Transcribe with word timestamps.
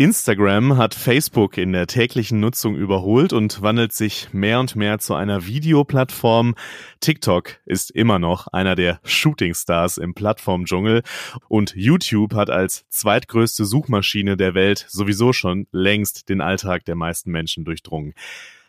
Instagram 0.00 0.76
hat 0.76 0.94
Facebook 0.94 1.58
in 1.58 1.72
der 1.72 1.88
täglichen 1.88 2.38
Nutzung 2.38 2.76
überholt 2.76 3.32
und 3.32 3.62
wandelt 3.62 3.92
sich 3.92 4.28
mehr 4.32 4.60
und 4.60 4.76
mehr 4.76 5.00
zu 5.00 5.14
einer 5.14 5.44
Videoplattform. 5.48 6.54
TikTok 7.00 7.58
ist 7.66 7.90
immer 7.90 8.20
noch 8.20 8.46
einer 8.46 8.76
der 8.76 9.00
Shootingstars 9.02 9.98
im 9.98 10.14
Plattformdschungel 10.14 11.02
und 11.48 11.74
YouTube 11.74 12.34
hat 12.34 12.48
als 12.48 12.88
zweitgrößte 12.90 13.64
Suchmaschine 13.64 14.36
der 14.36 14.54
Welt 14.54 14.86
sowieso 14.88 15.32
schon 15.32 15.66
längst 15.72 16.28
den 16.28 16.40
Alltag 16.40 16.84
der 16.84 16.94
meisten 16.94 17.32
Menschen 17.32 17.64
durchdrungen. 17.64 18.14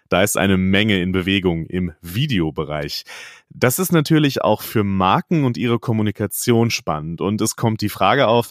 Da 0.10 0.24
ist 0.24 0.36
eine 0.36 0.58
Menge 0.58 1.00
in 1.00 1.12
Bewegung 1.12 1.68
im 1.68 1.92
Videobereich. 2.02 3.04
Das 3.52 3.78
ist 3.78 3.92
natürlich 3.92 4.42
auch 4.42 4.64
für 4.64 4.84
Marken 4.84 5.44
und 5.44 5.58
ihre 5.58 5.78
Kommunikation 5.78 6.72
spannend 6.72 7.22
und 7.22 7.40
es 7.40 7.56
kommt 7.56 7.82
die 7.82 7.90
Frage 7.90 8.28
auf, 8.28 8.50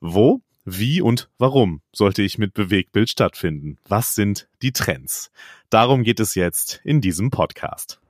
wo 0.00 0.42
wie 0.78 1.00
und 1.00 1.28
warum 1.38 1.80
sollte 1.92 2.22
ich 2.22 2.38
mit 2.38 2.54
Bewegtbild 2.54 3.10
stattfinden? 3.10 3.78
Was 3.88 4.14
sind 4.14 4.48
die 4.62 4.72
Trends? 4.72 5.30
Darum 5.70 6.02
geht 6.02 6.20
es 6.20 6.34
jetzt 6.34 6.80
in 6.84 7.00
diesem 7.00 7.30
Podcast. 7.30 8.00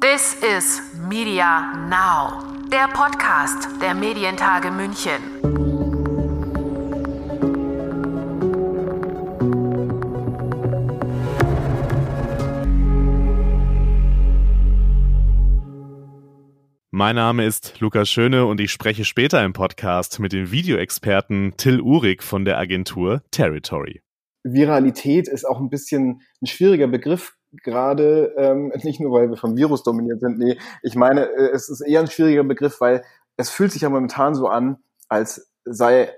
This 0.00 0.34
is 0.42 0.80
Media 1.08 1.76
Now, 1.88 2.42
der 2.70 2.88
Podcast 2.88 3.68
der 3.80 3.94
Medientage 3.94 4.70
München. 4.70 5.51
Mein 16.94 17.16
Name 17.16 17.46
ist 17.46 17.80
Lukas 17.80 18.10
Schöne 18.10 18.44
und 18.44 18.60
ich 18.60 18.70
spreche 18.70 19.06
später 19.06 19.42
im 19.42 19.54
Podcast 19.54 20.20
mit 20.20 20.34
dem 20.34 20.50
Videoexperten 20.52 21.54
Till 21.56 21.80
Uhrig 21.80 22.22
von 22.22 22.44
der 22.44 22.58
Agentur 22.58 23.22
Territory. 23.30 24.02
Viralität 24.44 25.26
ist 25.26 25.46
auch 25.46 25.58
ein 25.58 25.70
bisschen 25.70 26.20
ein 26.42 26.46
schwieriger 26.46 26.88
Begriff 26.88 27.34
gerade, 27.52 28.34
ähm, 28.36 28.74
nicht 28.82 29.00
nur 29.00 29.10
weil 29.10 29.30
wir 29.30 29.38
vom 29.38 29.56
Virus 29.56 29.82
dominiert 29.82 30.20
sind, 30.20 30.38
nee, 30.38 30.58
ich 30.82 30.94
meine, 30.94 31.30
äh, 31.30 31.48
es 31.54 31.70
ist 31.70 31.80
eher 31.80 32.00
ein 32.00 32.10
schwieriger 32.10 32.44
Begriff, 32.44 32.78
weil 32.82 33.02
es 33.38 33.48
fühlt 33.48 33.72
sich 33.72 33.80
ja 33.80 33.88
momentan 33.88 34.34
so 34.34 34.48
an, 34.48 34.76
als 35.08 35.50
sei 35.64 36.10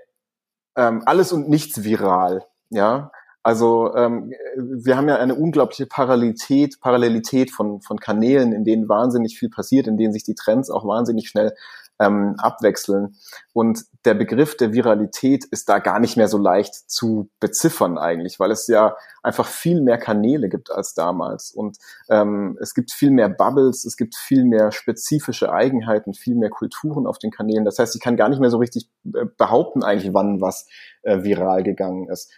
ähm, 0.75 1.03
alles 1.05 1.31
und 1.31 1.47
nichts 1.47 1.85
viral, 1.85 2.43
ja. 2.69 3.13
Also 3.45 3.93
ähm, 3.93 4.33
wir 4.57 4.97
haben 4.97 5.07
ja 5.07 5.17
eine 5.17 5.35
unglaubliche 5.35 5.85
Parallelität, 5.85 6.79
Parallelität 6.81 7.51
von, 7.51 7.79
von 7.79 7.99
Kanälen, 7.99 8.51
in 8.51 8.63
denen 8.63 8.89
wahnsinnig 8.89 9.37
viel 9.37 9.51
passiert, 9.51 9.85
in 9.85 9.97
denen 9.97 10.13
sich 10.13 10.23
die 10.23 10.33
Trends 10.33 10.71
auch 10.71 10.83
wahnsinnig 10.83 11.29
schnell 11.29 11.53
ähm, 11.99 12.33
abwechseln. 12.39 13.15
Und 13.53 13.83
der 14.03 14.15
Begriff 14.15 14.57
der 14.57 14.73
Viralität 14.73 15.45
ist 15.45 15.69
da 15.69 15.77
gar 15.77 15.99
nicht 15.99 16.17
mehr 16.17 16.27
so 16.27 16.39
leicht 16.39 16.73
zu 16.89 17.29
beziffern 17.39 17.99
eigentlich, 17.99 18.39
weil 18.39 18.49
es 18.49 18.65
ja 18.65 18.97
einfach 19.21 19.47
viel 19.47 19.79
mehr 19.79 19.99
Kanäle 19.99 20.49
gibt 20.49 20.71
als 20.71 20.95
damals. 20.95 21.51
Und 21.51 21.77
ähm, 22.09 22.57
es 22.59 22.73
gibt 22.73 22.91
viel 22.91 23.11
mehr 23.11 23.29
Bubbles, 23.29 23.85
es 23.85 23.95
gibt 23.95 24.15
viel 24.15 24.43
mehr 24.43 24.71
spezifische 24.71 25.53
Eigenheiten, 25.53 26.15
viel 26.15 26.35
mehr 26.35 26.49
Kulturen 26.49 27.05
auf 27.05 27.19
den 27.19 27.29
Kanälen. 27.29 27.63
Das 27.63 27.77
heißt, 27.77 27.95
ich 27.95 28.01
kann 28.01 28.17
gar 28.17 28.29
nicht 28.29 28.41
mehr 28.41 28.49
so 28.49 28.57
richtig 28.57 28.89
äh, 29.13 29.25
behaupten 29.37 29.83
eigentlich, 29.83 30.15
wann 30.15 30.41
was 30.41 30.67
äh, 31.03 31.23
viral 31.23 31.61
gegangen 31.61 32.09
ist. 32.09 32.31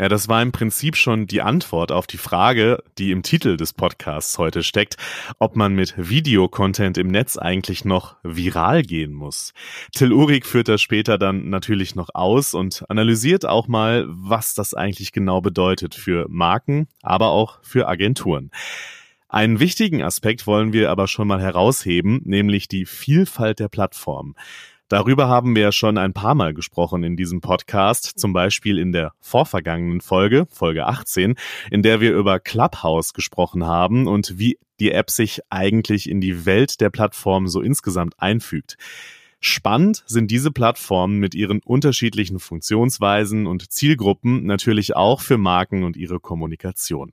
Ja, 0.00 0.08
das 0.08 0.28
war 0.28 0.40
im 0.42 0.52
Prinzip 0.52 0.94
schon 0.94 1.26
die 1.26 1.42
Antwort 1.42 1.90
auf 1.90 2.06
die 2.06 2.18
Frage, 2.18 2.84
die 2.98 3.10
im 3.10 3.24
Titel 3.24 3.56
des 3.56 3.72
Podcasts 3.72 4.38
heute 4.38 4.62
steckt, 4.62 4.96
ob 5.40 5.56
man 5.56 5.74
mit 5.74 5.94
Videocontent 5.96 6.98
im 6.98 7.08
Netz 7.08 7.36
eigentlich 7.36 7.84
noch 7.84 8.16
viral 8.22 8.82
gehen 8.82 9.12
muss. 9.12 9.54
Till 9.92 10.12
Uhrig 10.12 10.46
führt 10.46 10.68
das 10.68 10.80
später 10.80 11.18
dann 11.18 11.50
natürlich 11.50 11.96
noch 11.96 12.10
aus 12.14 12.54
und 12.54 12.84
analysiert 12.88 13.44
auch 13.44 13.66
mal, 13.66 14.06
was 14.08 14.54
das 14.54 14.72
eigentlich 14.72 15.10
genau 15.10 15.40
bedeutet 15.40 15.96
für 15.96 16.26
Marken, 16.28 16.86
aber 17.02 17.30
auch 17.30 17.58
für 17.62 17.88
Agenturen. 17.88 18.52
Einen 19.28 19.58
wichtigen 19.58 20.02
Aspekt 20.04 20.46
wollen 20.46 20.72
wir 20.72 20.90
aber 20.90 21.08
schon 21.08 21.26
mal 21.26 21.42
herausheben, 21.42 22.22
nämlich 22.24 22.68
die 22.68 22.86
Vielfalt 22.86 23.58
der 23.58 23.68
Plattformen. 23.68 24.36
Darüber 24.88 25.28
haben 25.28 25.54
wir 25.54 25.62
ja 25.64 25.72
schon 25.72 25.98
ein 25.98 26.14
paar 26.14 26.34
Mal 26.34 26.54
gesprochen 26.54 27.04
in 27.04 27.14
diesem 27.14 27.42
Podcast, 27.42 28.18
zum 28.18 28.32
Beispiel 28.32 28.78
in 28.78 28.90
der 28.92 29.12
vorvergangenen 29.20 30.00
Folge, 30.00 30.46
Folge 30.50 30.86
18, 30.86 31.34
in 31.70 31.82
der 31.82 32.00
wir 32.00 32.14
über 32.14 32.40
Clubhouse 32.40 33.12
gesprochen 33.12 33.66
haben 33.66 34.06
und 34.06 34.38
wie 34.38 34.58
die 34.80 34.92
App 34.92 35.10
sich 35.10 35.40
eigentlich 35.50 36.08
in 36.08 36.22
die 36.22 36.46
Welt 36.46 36.80
der 36.80 36.88
Plattform 36.88 37.48
so 37.48 37.60
insgesamt 37.60 38.14
einfügt. 38.16 38.78
Spannend 39.40 40.04
sind 40.06 40.30
diese 40.30 40.50
Plattformen 40.50 41.18
mit 41.18 41.34
ihren 41.34 41.60
unterschiedlichen 41.62 42.38
Funktionsweisen 42.38 43.46
und 43.46 43.70
Zielgruppen 43.70 44.46
natürlich 44.46 44.96
auch 44.96 45.20
für 45.20 45.36
Marken 45.36 45.84
und 45.84 45.98
ihre 45.98 46.18
Kommunikation 46.18 47.12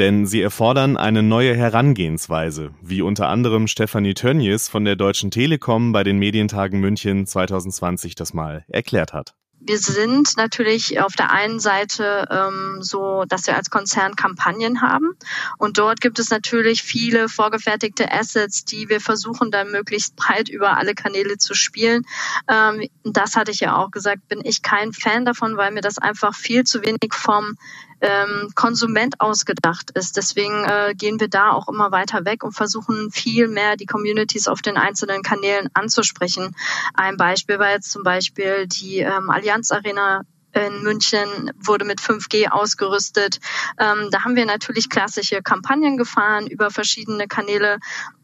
denn 0.00 0.24
sie 0.24 0.40
erfordern 0.40 0.96
eine 0.96 1.22
neue 1.22 1.54
Herangehensweise, 1.54 2.70
wie 2.80 3.02
unter 3.02 3.28
anderem 3.28 3.66
Stefanie 3.68 4.14
Tönnies 4.14 4.66
von 4.66 4.86
der 4.86 4.96
Deutschen 4.96 5.30
Telekom 5.30 5.92
bei 5.92 6.02
den 6.02 6.18
Medientagen 6.18 6.80
München 6.80 7.26
2020 7.26 8.14
das 8.14 8.32
mal 8.32 8.64
erklärt 8.68 9.12
hat. 9.12 9.34
Wir 9.62 9.76
sind 9.76 10.38
natürlich 10.38 11.00
auf 11.00 11.12
der 11.16 11.30
einen 11.30 11.60
Seite 11.60 12.26
ähm, 12.30 12.78
so, 12.80 13.24
dass 13.28 13.46
wir 13.46 13.56
als 13.56 13.68
Konzern 13.68 14.16
Kampagnen 14.16 14.80
haben 14.80 15.18
und 15.58 15.76
dort 15.76 16.00
gibt 16.00 16.18
es 16.18 16.30
natürlich 16.30 16.82
viele 16.82 17.28
vorgefertigte 17.28 18.10
Assets, 18.10 18.64
die 18.64 18.88
wir 18.88 19.02
versuchen 19.02 19.50
dann 19.50 19.70
möglichst 19.70 20.16
breit 20.16 20.48
über 20.48 20.78
alle 20.78 20.94
Kanäle 20.94 21.36
zu 21.36 21.52
spielen. 21.52 22.06
Ähm, 22.48 22.88
das 23.04 23.36
hatte 23.36 23.50
ich 23.50 23.60
ja 23.60 23.76
auch 23.76 23.90
gesagt, 23.90 24.28
bin 24.28 24.40
ich 24.42 24.62
kein 24.62 24.94
Fan 24.94 25.26
davon, 25.26 25.58
weil 25.58 25.72
mir 25.72 25.82
das 25.82 25.98
einfach 25.98 26.34
viel 26.34 26.64
zu 26.64 26.80
wenig 26.80 27.12
vom 27.12 27.56
ähm, 28.00 28.50
Konsument 28.54 29.20
ausgedacht 29.20 29.90
ist. 29.92 30.16
Deswegen 30.16 30.64
äh, 30.64 30.94
gehen 30.96 31.20
wir 31.20 31.28
da 31.28 31.52
auch 31.52 31.68
immer 31.68 31.92
weiter 31.92 32.24
weg 32.24 32.44
und 32.44 32.52
versuchen 32.52 33.10
viel 33.10 33.48
mehr 33.48 33.76
die 33.76 33.86
Communities 33.86 34.48
auf 34.48 34.62
den 34.62 34.76
einzelnen 34.76 35.22
Kanälen 35.22 35.68
anzusprechen. 35.74 36.54
Ein 36.94 37.16
Beispiel 37.16 37.58
war 37.58 37.70
jetzt 37.70 37.90
zum 37.90 38.02
Beispiel 38.02 38.66
die 38.66 38.98
ähm, 38.98 39.30
Allianz 39.30 39.70
Arena 39.72 40.22
in 40.52 40.82
München 40.82 41.52
wurde 41.62 41.84
mit 41.84 42.00
5G 42.00 42.48
ausgerüstet. 42.48 43.40
Ähm, 43.78 44.08
da 44.10 44.24
haben 44.24 44.36
wir 44.36 44.46
natürlich 44.46 44.88
klassische 44.88 45.42
Kampagnen 45.42 45.96
gefahren 45.96 46.46
über 46.46 46.70
verschiedene 46.70 47.28
Kanäle. 47.28 47.78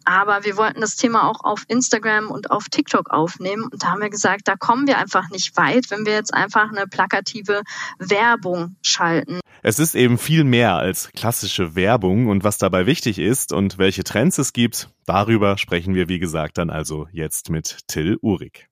Aber 0.05 0.45
wir 0.45 0.57
wollten 0.57 0.81
das 0.81 0.97
Thema 0.97 1.29
auch 1.29 1.43
auf 1.43 1.65
Instagram 1.67 2.31
und 2.31 2.51
auf 2.51 2.69
TikTok 2.71 3.11
aufnehmen. 3.11 3.65
Und 3.65 3.83
da 3.83 3.89
haben 3.89 4.01
wir 4.01 4.11
gesagt, 4.11 4.43
da 4.47 4.55
kommen 4.55 4.87
wir 4.87 4.99
einfach 4.99 5.31
nicht 5.31 5.57
weit, 5.57 5.91
wenn 5.91 6.07
wir 6.07 6.15
jetzt 6.15 6.33
einfach 6.33 6.71
eine 6.71 6.87
plakative 6.87 7.63
Werbung 7.99 8.77
schalten. 8.83 9.41
Es 9.63 9.81
ist 9.81 9.97
eben 9.97 10.17
viel 10.17 10.45
mehr 10.45 10.77
als 10.77 11.11
klassische 11.17 11.75
Werbung 11.75 12.29
und 12.29 12.45
was 12.45 12.57
dabei 12.57 12.87
wichtig 12.87 13.19
ist 13.19 13.53
und 13.53 13.79
welche 13.79 14.05
Trends 14.05 14.39
es 14.39 14.53
gibt, 14.53 14.91
darüber 15.07 15.59
sprechen 15.59 15.95
wir, 15.97 16.09
wie 16.09 16.21
gesagt, 16.21 16.59
dann 16.59 16.71
also 16.71 17.09
jetzt 17.11 17.51
mit 17.51 17.79
Till 17.89 18.17
Uhrig. 18.23 18.69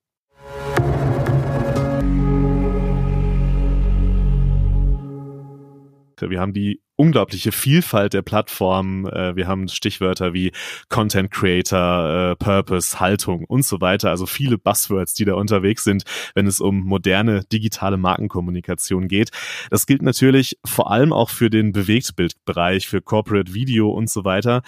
Wir 6.30 6.40
haben 6.40 6.52
die 6.52 6.80
unglaubliche 6.96 7.52
Vielfalt 7.52 8.12
der 8.14 8.22
Plattformen. 8.22 9.06
Äh, 9.06 9.36
wir 9.36 9.48
haben 9.48 9.68
Stichwörter 9.68 10.32
wie 10.32 10.52
Content 10.88 11.30
Creator, 11.30 12.32
äh, 12.32 12.36
Purpose, 12.36 13.00
Haltung 13.00 13.44
und 13.44 13.64
so 13.64 13.80
weiter. 13.80 14.10
Also 14.10 14.26
viele 14.26 14.58
Buzzwords, 14.58 15.14
die 15.14 15.24
da 15.24 15.34
unterwegs 15.34 15.84
sind, 15.84 16.04
wenn 16.34 16.46
es 16.46 16.60
um 16.60 16.84
moderne 16.84 17.44
digitale 17.52 17.96
Markenkommunikation 17.96 19.08
geht. 19.08 19.30
Das 19.70 19.86
gilt 19.86 20.02
natürlich 20.02 20.58
vor 20.64 20.90
allem 20.90 21.12
auch 21.12 21.30
für 21.30 21.50
den 21.50 21.72
Bewegtbildbereich, 21.72 22.86
für 22.88 23.00
Corporate 23.00 23.54
Video 23.54 23.90
und 23.90 24.08
so 24.08 24.24
weiter. 24.24 24.62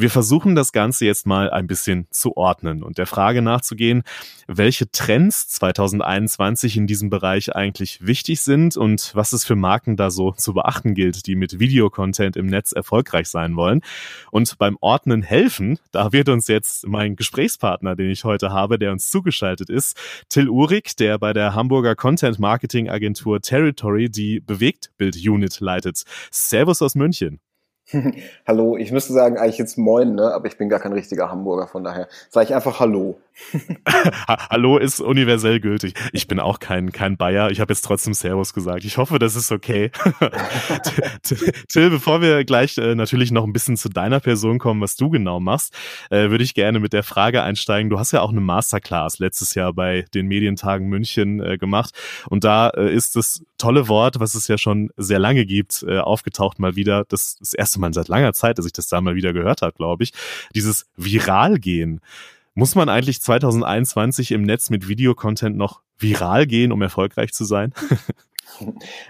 Wir 0.00 0.10
versuchen 0.10 0.54
das 0.54 0.70
Ganze 0.70 1.06
jetzt 1.06 1.26
mal 1.26 1.50
ein 1.50 1.66
bisschen 1.66 2.06
zu 2.12 2.36
ordnen 2.36 2.84
und 2.84 2.98
der 2.98 3.06
Frage 3.08 3.42
nachzugehen, 3.42 4.04
welche 4.46 4.88
Trends 4.92 5.48
2021 5.48 6.76
in 6.76 6.86
diesem 6.86 7.10
Bereich 7.10 7.56
eigentlich 7.56 8.06
wichtig 8.06 8.42
sind 8.42 8.76
und 8.76 9.10
was 9.16 9.32
es 9.32 9.44
für 9.44 9.56
Marken 9.56 9.96
da 9.96 10.10
so 10.10 10.30
zu 10.30 10.54
beachten 10.54 10.94
gilt, 10.94 11.26
die 11.26 11.34
mit 11.34 11.58
Videocontent 11.58 12.36
im 12.36 12.46
Netz 12.46 12.70
erfolgreich 12.70 13.26
sein 13.26 13.56
wollen. 13.56 13.80
Und 14.30 14.56
beim 14.58 14.78
Ordnen 14.80 15.22
helfen, 15.22 15.80
da 15.90 16.12
wird 16.12 16.28
uns 16.28 16.46
jetzt 16.46 16.86
mein 16.86 17.16
Gesprächspartner, 17.16 17.96
den 17.96 18.10
ich 18.10 18.22
heute 18.22 18.52
habe, 18.52 18.78
der 18.78 18.92
uns 18.92 19.10
zugeschaltet 19.10 19.68
ist, 19.68 19.96
Till 20.28 20.48
Uhrig, 20.48 20.96
der 20.96 21.18
bei 21.18 21.32
der 21.32 21.56
Hamburger 21.56 21.96
Content 21.96 22.38
Marketing 22.38 22.88
Agentur 22.88 23.40
Territory 23.40 24.08
die 24.08 24.38
Bewegtbild-Unit 24.38 25.58
leitet. 25.58 26.04
Servus 26.30 26.82
aus 26.82 26.94
München. 26.94 27.40
hallo, 28.46 28.76
ich 28.76 28.92
müsste 28.92 29.12
sagen 29.14 29.38
eigentlich 29.38 29.58
jetzt 29.58 29.78
Moin, 29.78 30.14
ne? 30.14 30.32
aber 30.32 30.46
ich 30.46 30.58
bin 30.58 30.68
gar 30.68 30.80
kein 30.80 30.92
richtiger 30.92 31.30
Hamburger, 31.30 31.66
von 31.66 31.84
daher 31.84 32.08
sage 32.28 32.44
ich 32.44 32.54
einfach 32.54 32.80
Hallo. 32.80 33.18
Hallo 34.50 34.78
ist 34.78 35.00
universell 35.00 35.60
gültig. 35.60 35.94
Ich 36.12 36.26
bin 36.26 36.40
auch 36.40 36.58
kein, 36.58 36.92
kein 36.92 37.16
Bayer. 37.16 37.50
Ich 37.50 37.60
habe 37.60 37.72
jetzt 37.72 37.82
trotzdem 37.82 38.14
Servus 38.14 38.52
gesagt. 38.52 38.84
Ich 38.84 38.98
hoffe, 38.98 39.18
das 39.18 39.36
ist 39.36 39.52
okay. 39.52 39.90
Till, 41.68 41.90
bevor 41.90 42.20
wir 42.20 42.44
gleich 42.44 42.78
äh, 42.78 42.94
natürlich 42.94 43.30
noch 43.30 43.44
ein 43.44 43.52
bisschen 43.52 43.76
zu 43.76 43.88
deiner 43.88 44.20
Person 44.20 44.58
kommen, 44.58 44.80
was 44.80 44.96
du 44.96 45.10
genau 45.10 45.40
machst, 45.40 45.74
äh, 46.10 46.30
würde 46.30 46.44
ich 46.44 46.54
gerne 46.54 46.80
mit 46.80 46.92
der 46.92 47.02
Frage 47.02 47.42
einsteigen. 47.42 47.90
Du 47.90 47.98
hast 47.98 48.12
ja 48.12 48.20
auch 48.20 48.30
eine 48.30 48.40
Masterclass 48.40 49.18
letztes 49.18 49.54
Jahr 49.54 49.72
bei 49.72 50.04
den 50.14 50.26
Medientagen 50.26 50.88
München 50.88 51.40
äh, 51.40 51.58
gemacht. 51.58 51.94
Und 52.28 52.44
da 52.44 52.68
äh, 52.70 52.92
ist 52.92 53.16
das 53.16 53.42
tolle 53.56 53.88
Wort, 53.88 54.20
was 54.20 54.34
es 54.34 54.48
ja 54.48 54.58
schon 54.58 54.90
sehr 54.96 55.18
lange 55.18 55.46
gibt, 55.46 55.84
äh, 55.86 55.98
aufgetaucht 55.98 56.58
mal 56.58 56.76
wieder. 56.76 57.04
Das, 57.08 57.36
das 57.38 57.54
erste 57.54 57.80
Mal 57.80 57.92
seit 57.94 58.08
langer 58.08 58.32
Zeit, 58.32 58.58
dass 58.58 58.66
ich 58.66 58.72
das 58.72 58.88
da 58.88 59.00
mal 59.00 59.14
wieder 59.14 59.32
gehört 59.32 59.62
habe, 59.62 59.72
glaube 59.72 60.04
ich. 60.04 60.12
Dieses 60.54 60.86
Viralgehen. 60.96 62.00
Muss 62.58 62.74
man 62.74 62.88
eigentlich 62.88 63.22
2021 63.22 64.32
im 64.32 64.42
Netz 64.42 64.68
mit 64.68 64.88
Videocontent 64.88 65.56
noch 65.56 65.80
viral 65.96 66.44
gehen, 66.44 66.72
um 66.72 66.82
erfolgreich 66.82 67.32
zu 67.32 67.44
sein? 67.44 67.72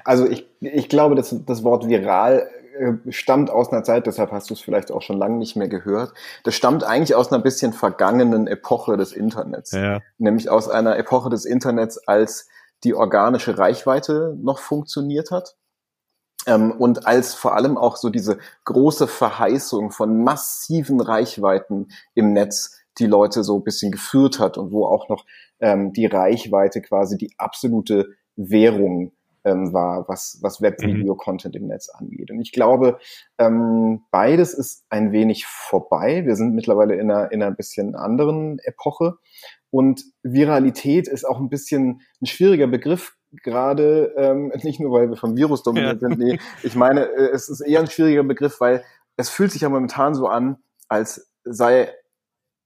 Also 0.04 0.28
ich, 0.28 0.46
ich 0.60 0.88
glaube, 0.88 1.14
dass 1.14 1.34
das 1.46 1.62
Wort 1.62 1.88
viral 1.88 2.50
äh, 2.76 3.12
stammt 3.12 3.50
aus 3.50 3.72
einer 3.72 3.84
Zeit, 3.84 4.08
deshalb 4.08 4.32
hast 4.32 4.50
du 4.50 4.54
es 4.54 4.60
vielleicht 4.60 4.90
auch 4.90 5.00
schon 5.00 5.16
lange 5.16 5.38
nicht 5.38 5.54
mehr 5.54 5.68
gehört. 5.68 6.12
Das 6.42 6.56
stammt 6.56 6.82
eigentlich 6.82 7.14
aus 7.14 7.32
einer 7.32 7.40
bisschen 7.40 7.72
vergangenen 7.72 8.48
Epoche 8.48 8.96
des 8.96 9.12
Internets. 9.12 9.70
Ja. 9.70 10.00
Nämlich 10.18 10.50
aus 10.50 10.68
einer 10.68 10.98
Epoche 10.98 11.30
des 11.30 11.44
Internets, 11.44 11.98
als 12.08 12.48
die 12.82 12.94
organische 12.94 13.56
Reichweite 13.56 14.36
noch 14.42 14.58
funktioniert 14.58 15.30
hat. 15.30 15.56
Ähm, 16.46 16.72
und 16.72 17.06
als 17.06 17.34
vor 17.34 17.54
allem 17.54 17.78
auch 17.78 17.96
so 17.96 18.10
diese 18.10 18.38
große 18.64 19.06
Verheißung 19.06 19.92
von 19.92 20.24
massiven 20.24 21.00
Reichweiten 21.00 21.88
im 22.14 22.32
Netz 22.32 22.78
die 22.98 23.06
Leute 23.06 23.44
so 23.44 23.56
ein 23.56 23.64
bisschen 23.64 23.92
geführt 23.92 24.38
hat 24.38 24.58
und 24.58 24.72
wo 24.72 24.86
auch 24.86 25.08
noch 25.08 25.24
ähm, 25.60 25.92
die 25.92 26.06
Reichweite 26.06 26.80
quasi 26.80 27.16
die 27.16 27.32
absolute 27.38 28.10
Währung 28.36 29.12
ähm, 29.44 29.72
war, 29.72 30.08
was, 30.08 30.38
was 30.42 30.60
Webvideo-Content 30.60 31.56
im 31.56 31.66
Netz 31.66 31.88
angeht. 31.88 32.30
Und 32.30 32.40
ich 32.40 32.52
glaube, 32.52 32.98
ähm, 33.38 34.02
beides 34.10 34.54
ist 34.54 34.84
ein 34.90 35.12
wenig 35.12 35.46
vorbei. 35.46 36.24
Wir 36.24 36.36
sind 36.36 36.54
mittlerweile 36.54 36.94
in 36.94 37.10
einer, 37.10 37.32
in 37.32 37.42
einer 37.42 37.54
bisschen 37.54 37.94
anderen 37.94 38.58
Epoche. 38.60 39.18
Und 39.70 40.04
Viralität 40.22 41.08
ist 41.08 41.24
auch 41.24 41.38
ein 41.38 41.50
bisschen 41.50 42.00
ein 42.20 42.26
schwieriger 42.26 42.66
Begriff, 42.66 43.16
gerade 43.42 44.14
ähm, 44.16 44.52
nicht 44.62 44.80
nur, 44.80 44.92
weil 44.92 45.10
wir 45.10 45.16
vom 45.16 45.36
Virus 45.36 45.62
dominiert 45.62 46.02
ja. 46.02 46.08
sind. 46.08 46.18
Nee, 46.18 46.38
ich 46.62 46.74
meine, 46.74 47.06
äh, 47.06 47.30
es 47.32 47.48
ist 47.48 47.60
eher 47.60 47.80
ein 47.80 47.90
schwieriger 47.90 48.24
Begriff, 48.24 48.60
weil 48.60 48.84
es 49.16 49.30
fühlt 49.30 49.52
sich 49.52 49.62
ja 49.62 49.68
momentan 49.68 50.14
so 50.14 50.26
an, 50.26 50.58
als 50.88 51.30
sei 51.44 51.92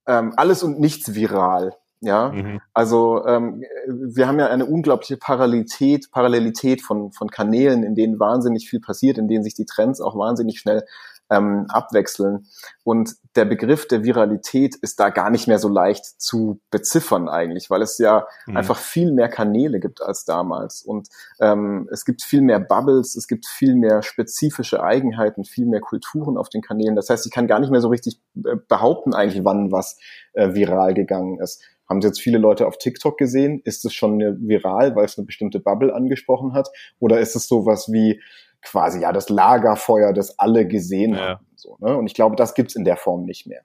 ähm, 0.07 0.33
alles 0.37 0.63
und 0.63 0.81
nichts 0.81 1.15
viral. 1.15 1.75
Ja, 2.05 2.33
mhm. 2.33 2.61
also 2.75 3.25
ähm, 3.27 3.63
wir 3.87 4.27
haben 4.27 4.41
ja 4.41 4.49
eine 4.49 4.67
unglaubliche 4.67 5.17
Parallelität, 5.17 6.11
Parallelität 6.11 6.83
von, 6.83 7.13
von 7.13 7.31
Kanälen, 7.31 7.85
in 7.85 7.95
denen 7.95 8.19
wahnsinnig 8.19 8.69
viel 8.69 8.81
passiert, 8.81 9.19
in 9.19 9.29
denen 9.29 9.45
sich 9.45 9.55
die 9.55 9.67
Trends 9.67 10.01
auch 10.01 10.19
wahnsinnig 10.19 10.59
schnell 10.59 10.85
ähm, 11.33 11.67
abwechseln. 11.69 12.47
Und 12.85 13.15
der 13.35 13.47
Begriff 13.47 13.89
der 13.89 14.05
Viralität 14.05 14.77
ist 14.77 15.01
da 15.01 15.09
gar 15.09 15.31
nicht 15.31 15.49
mehr 15.49 15.59
so 15.59 15.69
leicht 15.69 16.05
zu 16.21 16.61
beziffern 16.71 17.29
eigentlich, 17.29 17.71
weil 17.71 17.81
es 17.81 17.99
ja 17.99 18.27
mhm. 18.47 18.57
einfach 18.59 18.77
viel 18.77 19.13
mehr 19.13 19.29
Kanäle 19.29 19.81
gibt 19.81 20.03
als 20.03 20.25
damals. 20.25 20.83
Und 20.83 21.09
ähm, 21.41 21.89
es 21.91 22.05
gibt 22.05 22.23
viel 22.23 22.43
mehr 22.43 22.61
Bubbles, 22.61 23.17
es 23.17 23.27
gibt 23.27 23.47
viel 23.47 23.75
mehr 23.75 24.03
spezifische 24.03 24.83
Eigenheiten, 24.83 25.45
viel 25.45 25.67
mehr 25.67 25.81
Kulturen 25.81 26.37
auf 26.37 26.51
den 26.51 26.61
Kanälen. 26.61 26.97
Das 26.97 27.09
heißt, 27.09 27.25
ich 27.25 27.33
kann 27.33 27.47
gar 27.47 27.61
nicht 27.61 27.71
mehr 27.71 27.81
so 27.81 27.89
richtig 27.89 28.21
äh, 28.45 28.57
behaupten 28.69 29.15
eigentlich, 29.15 29.45
wann 29.45 29.73
was 29.73 29.99
äh, 30.35 30.55
viral 30.55 30.93
gegangen 30.93 31.41
ist. 31.41 31.63
Haben 31.89 32.01
Sie 32.01 32.09
jetzt 32.09 32.21
viele 32.21 32.39
Leute 32.39 32.67
auf 32.67 32.79
TikTok 32.79 33.19
gesehen? 33.19 33.61
Ist 33.65 33.85
es 33.85 33.93
schon 33.93 34.19
viral, 34.19 34.95
weil 34.97 35.05
es 35.05 35.19
eine 35.19 35.27
bestimmte 35.27 35.61
Bubble 35.61 35.95
angesprochen 35.95 36.55
hat? 36.55 36.69
Oder 37.01 37.21
ist 37.21 37.37
es 37.37 37.49
sowas 37.49 37.91
wie, 37.93 38.21
quasi 38.63 39.01
ja 39.01 39.13
das 39.13 39.29
Lagerfeuer, 39.29 40.13
das 40.13 40.39
alle 40.39 40.67
gesehen 40.67 41.15
ja. 41.15 41.21
haben. 41.21 41.47
So, 41.57 41.77
ne? 41.81 41.97
Und 41.97 42.07
ich 42.07 42.15
glaube, 42.15 42.37
das 42.37 42.55
gibt's 42.55 42.75
in 42.75 42.85
der 42.85 42.97
Form 42.97 43.25
nicht 43.25 43.47
mehr. 43.47 43.63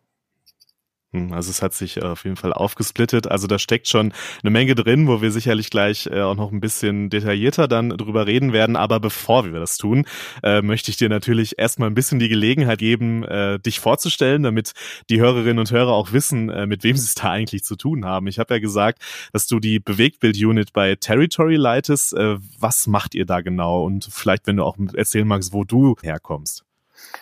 Also 1.34 1.50
es 1.50 1.62
hat 1.62 1.74
sich 1.74 1.98
äh, 1.98 2.02
auf 2.02 2.24
jeden 2.24 2.36
Fall 2.36 2.54
aufgesplittet. 2.54 3.28
Also 3.28 3.48
da 3.48 3.60
steckt 3.60 3.88
schon 3.88 4.14
eine 4.42 4.52
Menge 4.52 4.76
drin, 4.76 5.08
wo 5.08 5.22
wir 5.22 5.32
sicherlich 5.32 5.70
gleich 5.70 6.08
äh, 6.08 6.22
auch 6.22 6.36
noch 6.36 6.52
ein 6.52 6.60
bisschen 6.60 7.10
detaillierter 7.10 7.68
dann 7.68 7.90
drüber 7.90 8.28
reden 8.28 8.54
werden. 8.54 8.76
Aber 8.76 9.00
bevor 9.00 9.46
wir 9.46 9.60
das 9.60 9.78
tun, 9.78 10.06
äh, 10.44 10.62
möchte 10.62 10.92
ich 10.92 10.98
dir 10.98 11.10
natürlich 11.10 11.58
erstmal 11.58 11.90
ein 11.90 11.96
bisschen 11.96 12.20
die 12.20 12.30
Gelegenheit 12.30 12.80
geben, 12.80 13.26
dich 13.66 13.80
vorzustellen, 13.80 14.44
damit 14.44 14.74
die 15.10 15.20
Hörerinnen 15.20 15.60
und 15.60 15.72
Hörer 15.72 15.92
auch 15.92 16.12
wissen, 16.12 16.46
mit 16.68 16.84
wem 16.84 16.96
sie 16.96 17.06
es 17.06 17.16
da 17.16 17.32
eigentlich 17.32 17.64
zu 17.64 17.76
tun 17.76 18.06
haben. 18.06 18.28
Ich 18.28 18.40
habe 18.40 18.54
ja 18.54 18.60
gesagt, 18.60 19.02
dass 19.34 19.48
du 19.48 19.60
die 19.60 19.80
Bewegtbild-Unit 19.80 20.74
bei 20.74 20.96
Territory 20.96 21.56
leitest. 21.56 22.14
Was 22.14 22.88
macht 22.88 23.16
ihr 23.16 23.26
da 23.26 23.42
genau? 23.42 23.84
Und 23.84 24.08
vielleicht, 24.12 24.48
wenn 24.48 24.58
du 24.58 24.64
auch 24.64 24.78
erzählen 24.94 25.28
magst, 25.28 25.54
wo 25.54 25.64
du 25.64 25.96
herkommst. 26.02 26.67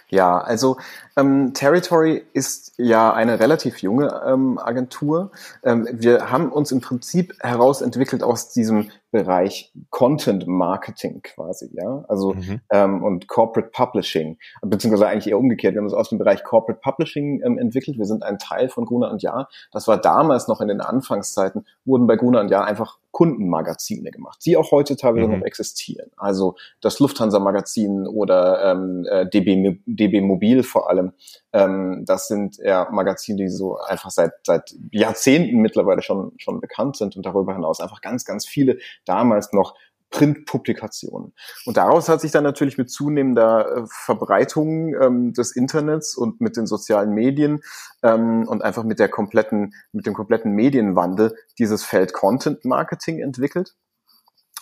Ja, 0.10 0.38
also 0.38 0.78
ähm, 1.18 1.54
Territory 1.54 2.26
ist 2.34 2.74
ja 2.78 3.14
eine 3.14 3.40
relativ 3.40 3.80
junge 3.80 4.22
ähm, 4.26 4.58
Agentur. 4.58 5.32
Ähm, 5.64 5.88
wir 5.92 6.30
haben 6.32 6.52
uns 6.52 6.72
im 6.72 6.82
Prinzip 6.82 7.34
herausentwickelt 7.40 8.24
aus 8.24 8.50
diesem 8.50 8.92
Bereich 9.16 9.72
Content 9.92 10.46
Marketing 10.46 11.22
quasi, 11.22 11.70
ja, 11.72 12.04
also 12.10 12.34
mhm. 12.34 12.60
ähm, 12.70 13.02
und 13.02 13.30
Corporate 13.30 13.70
Publishing, 13.72 14.38
beziehungsweise 14.62 15.08
eigentlich 15.08 15.30
eher 15.30 15.40
umgekehrt. 15.40 15.74
Wir 15.74 15.80
haben 15.80 15.86
uns 15.86 15.94
aus 15.94 16.10
dem 16.10 16.18
Bereich 16.18 16.44
Corporate 16.44 16.82
Publishing 16.84 17.42
ähm, 17.46 17.58
entwickelt. 17.58 17.98
Wir 17.98 18.04
sind 18.04 18.24
ein 18.24 18.40
Teil 18.40 18.68
von 18.68 18.84
Gruner 18.84 19.10
und 19.10 19.22
Jahr. 19.22 19.48
Das 19.72 19.88
war 19.88 19.98
damals 19.98 20.50
noch 20.50 20.60
in 20.60 20.68
den 20.68 20.82
Anfangszeiten, 20.82 21.66
wurden 21.86 22.08
bei 22.08 22.18
Gruner 22.18 22.42
und 22.42 22.52
Jahr 22.52 22.66
einfach 22.66 22.98
Kundenmagazine 23.12 24.12
gemacht, 24.12 24.40
die 24.46 24.58
auch 24.58 24.72
heute 24.72 24.98
teilweise 24.98 25.30
mhm. 25.30 25.40
noch 25.40 25.46
existieren. 25.46 26.12
Also 26.18 26.56
das 26.82 27.00
Lufthansa 27.00 27.40
Magazin 27.40 28.06
oder 28.06 28.72
ähm, 28.72 29.08
äh, 29.10 29.26
DB, 29.30 29.80
DB 29.86 30.20
Mobil 30.20 30.64
vor 30.64 30.90
allem 30.90 31.14
ähm, 31.56 32.04
das 32.06 32.28
sind 32.28 32.58
ja 32.58 32.90
Magazine, 32.92 33.38
die 33.38 33.48
so 33.48 33.78
einfach 33.78 34.12
seit, 34.12 34.34
seit 34.46 34.76
Jahrzehnten 34.92 35.60
mittlerweile 35.60 36.02
schon, 36.02 36.34
schon 36.36 36.60
bekannt 36.60 36.98
sind 36.98 37.16
und 37.16 37.26
darüber 37.26 37.54
hinaus 37.54 37.80
einfach 37.80 38.02
ganz, 38.02 38.26
ganz 38.26 38.46
viele 38.46 38.78
damals 39.06 39.54
noch 39.54 39.76
Printpublikationen. 40.12 41.34
Und 41.66 41.78
daraus 41.78 42.08
hat 42.08 42.22
sich 42.22 42.32
dann 42.32 42.44
natürlich 42.44 42.78
mit 42.78 42.90
zunehmender 42.90 43.78
äh, 43.78 43.84
Verbreitung 43.90 44.94
ähm, 44.96 45.34
des 45.34 45.56
Internets 45.56 46.16
und 46.16 46.40
mit 46.40 46.56
den 46.58 46.68
sozialen 46.68 47.12
Medien 47.12 47.62
ähm, 48.04 48.48
und 48.48 48.64
einfach 48.64 48.84
mit 48.84 49.00
der 49.00 49.10
kompletten, 49.10 49.74
mit 49.92 50.06
dem 50.06 50.14
kompletten 50.14 50.54
Medienwandel 50.54 51.36
dieses 51.60 51.84
Feld 51.84 52.14
Content 52.14 52.64
Marketing 52.66 53.20
entwickelt. 53.20 53.76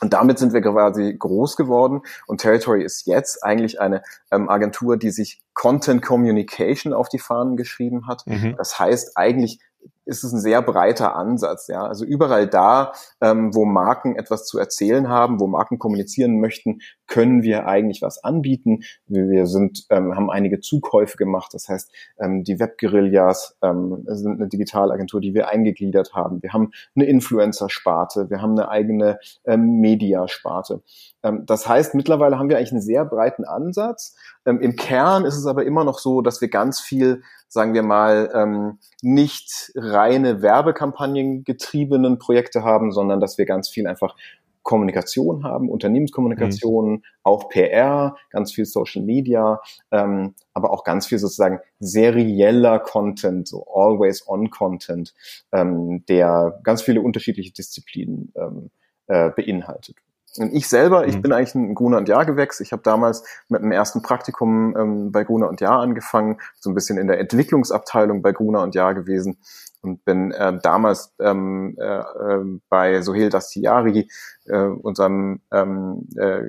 Und 0.02 0.12
damit 0.12 0.40
sind 0.40 0.54
wir 0.54 0.62
quasi 0.62 1.16
groß 1.18 1.56
geworden. 1.56 2.02
Und 2.26 2.42
Territory 2.42 2.84
ist 2.84 3.06
jetzt 3.06 3.44
eigentlich 3.44 3.80
eine 3.80 4.02
ähm, 4.32 4.50
Agentur, 4.50 4.98
die 4.98 5.12
sich 5.12 5.42
Content 5.54 6.02
Communication 6.02 6.94
auf 6.94 7.10
die 7.10 7.20
Fahnen 7.20 7.58
geschrieben 7.58 8.08
hat. 8.08 8.26
Mhm. 8.26 8.56
Das 8.58 8.80
heißt 8.80 9.16
eigentlich 9.16 9.60
ist 10.06 10.24
es 10.24 10.34
ein 10.34 10.40
sehr 10.40 10.62
breiter 10.62 11.16
Ansatz. 11.16 11.68
Ja? 11.68 11.86
Also 11.86 12.06
überall 12.06 12.48
da, 12.48 12.94
ähm, 13.22 13.54
wo 13.54 13.66
Marken 13.66 14.16
etwas 14.16 14.46
zu 14.46 14.60
erzählen 14.60 15.10
haben, 15.10 15.40
wo 15.40 15.48
Marken 15.48 15.80
kommunizieren 15.80 16.40
möchten, 16.40 16.80
können 17.08 17.44
wir 17.44 17.68
eigentlich 17.68 18.02
was 18.02 18.24
anbieten. 18.24 18.84
Wir 19.08 19.46
sind, 19.46 19.86
ähm, 19.90 20.16
haben 20.16 20.30
einige 20.30 20.60
Zukäufe 20.60 21.18
gemacht. 21.18 21.54
Das 21.54 21.70
heißt, 21.70 21.92
ähm, 22.20 22.44
die 22.44 22.60
Webguerillas 22.60 23.58
ähm, 23.62 24.04
sind 24.08 24.40
eine 24.40 24.48
Digitalagentur, 24.48 25.22
die 25.22 25.34
wir 25.34 25.50
eingegliedert 25.50 26.14
haben. 26.14 26.42
Wir 26.42 26.54
haben 26.54 26.72
eine 26.96 27.06
Influencer-Sparte, 27.06 28.30
wir 28.30 28.42
haben 28.42 28.52
eine 28.52 28.70
eigene 28.70 29.20
ähm, 29.46 29.80
Media-Sparte. 29.80 30.82
Ähm, 31.24 31.46
das 31.46 31.68
heißt, 31.68 31.96
mittlerweile 31.96 32.40
haben 32.40 32.50
wir 32.50 32.58
eigentlich 32.58 32.72
einen 32.72 32.82
sehr 32.82 33.06
breiten 33.06 33.46
Ansatz. 33.46 34.16
Ähm, 34.46 34.60
Im 34.62 34.76
Kern 34.76 35.26
ist 35.26 35.38
es 35.38 35.46
aber 35.46 35.66
immer 35.66 35.84
noch 35.84 36.00
so, 36.00 36.22
dass 36.22 36.42
wir 36.42 36.50
ganz 36.50 36.80
viel 36.80 37.22
sagen 37.54 37.76
wir 37.76 37.84
mal, 37.84 38.32
ähm, 38.34 38.80
nicht 39.04 39.72
reine 39.76 40.42
Werbekampagnen 40.42 41.44
getriebenen 41.44 42.18
Projekte 42.18 42.64
haben, 42.64 42.92
sondern 42.92 43.20
dass 43.20 43.38
wir 43.38 43.46
ganz 43.46 43.70
viel 43.70 43.86
einfach 43.86 44.16
Kommunikation 44.64 45.44
haben, 45.44 45.70
Unternehmenskommunikation, 45.70 46.92
mhm. 46.92 47.04
auch 47.24 47.50
PR, 47.50 48.16
ganz 48.32 48.54
viel 48.54 48.66
Social 48.66 49.04
Media, 49.04 49.62
ähm, 49.92 50.36
aber 50.54 50.72
auch 50.72 50.84
ganz 50.84 51.06
viel 51.06 51.20
sozusagen 51.20 51.60
serieller 51.80 52.80
Content, 52.80 53.48
so 53.48 53.68
always 53.74 54.28
on 54.28 54.50
Content, 54.50 55.14
ähm, 55.52 56.06
der 56.08 56.60
ganz 56.64 56.82
viele 56.82 57.02
unterschiedliche 57.02 57.52
Disziplinen 57.52 58.34
ähm, 58.36 58.72
äh, 59.08 59.30
beinhaltet. 59.30 59.98
Und 60.38 60.52
ich 60.54 60.68
selber, 60.68 61.06
ich 61.06 61.18
mhm. 61.18 61.22
bin 61.22 61.32
eigentlich 61.32 61.54
ein 61.54 61.76
Gruner 61.76 61.98
und 61.98 62.10
Jahr 62.10 62.26
Gewächs. 62.26 62.60
Ich 62.60 62.72
habe 62.72 62.82
damals 62.82 63.24
mit 63.50 63.62
dem 63.62 63.72
ersten 63.72 64.02
Praktikum 64.02 64.76
ähm, 64.76 65.12
bei 65.12 65.24
Gruner 65.24 65.48
und 65.48 65.62
Jahr 65.62 65.80
angefangen, 65.80 66.40
so 66.60 66.72
ein 66.72 66.74
bisschen 66.74 66.98
in 66.98 67.08
der 67.08 67.20
Entwicklungsabteilung 67.20 68.24
bei 68.24 68.32
Gruner 68.32 68.64
und 68.64 68.74
Jahr 68.74 68.96
gewesen 68.96 69.38
und 69.84 70.04
bin 70.06 70.32
äh, 70.32 70.58
damals 70.62 71.14
ähm, 71.20 71.78
äh, 71.80 72.00
äh, 72.00 72.60
bei 72.70 73.02
Sohel 73.02 73.30
Dastiari, 73.30 74.10
äh, 74.46 74.58
unserem 74.58 75.42
ähm, 75.52 76.08
äh, 76.16 76.42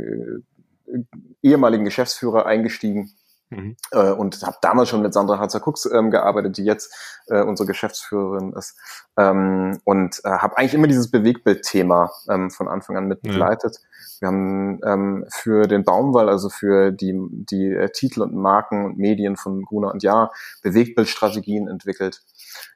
ehemaligen 1.42 1.84
Geschäftsführer, 1.84 2.46
eingestiegen 2.46 3.10
Mhm. 3.50 3.76
Äh, 3.90 4.10
und 4.10 4.42
habe 4.42 4.56
damals 4.62 4.88
schon 4.88 5.02
mit 5.02 5.14
Sandra 5.14 5.38
Hatzer-Cooks 5.38 5.86
ähm, 5.86 6.10
gearbeitet, 6.10 6.56
die 6.56 6.64
jetzt 6.64 6.94
äh, 7.26 7.42
unsere 7.42 7.66
Geschäftsführerin 7.66 8.52
ist. 8.52 8.76
Ähm, 9.16 9.80
und 9.84 10.20
äh, 10.24 10.30
habe 10.30 10.56
eigentlich 10.56 10.74
immer 10.74 10.86
dieses 10.86 11.10
Bewegtbildthema 11.10 12.10
ähm, 12.28 12.50
von 12.50 12.68
Anfang 12.68 12.96
an 12.96 13.06
mit 13.06 13.22
begleitet. 13.22 13.78
Ja. 13.80 13.88
Wir 14.21 14.28
haben 14.28 14.80
ähm, 14.85 15.26
für 15.28 15.66
den 15.66 15.85
Baumwall, 15.85 16.28
also 16.28 16.49
für 16.49 16.92
die, 16.92 17.14
die 17.30 17.68
äh, 17.68 17.90
Titel 17.90 18.23
und 18.23 18.35
Marken 18.35 18.85
und 18.85 18.99
Medien 18.99 19.37
von 19.37 19.62
Gruner 19.62 19.92
und 19.92 20.02
Jahr, 20.02 20.33
Bewegtbildstrategien 20.62 21.68
entwickelt. 21.68 22.23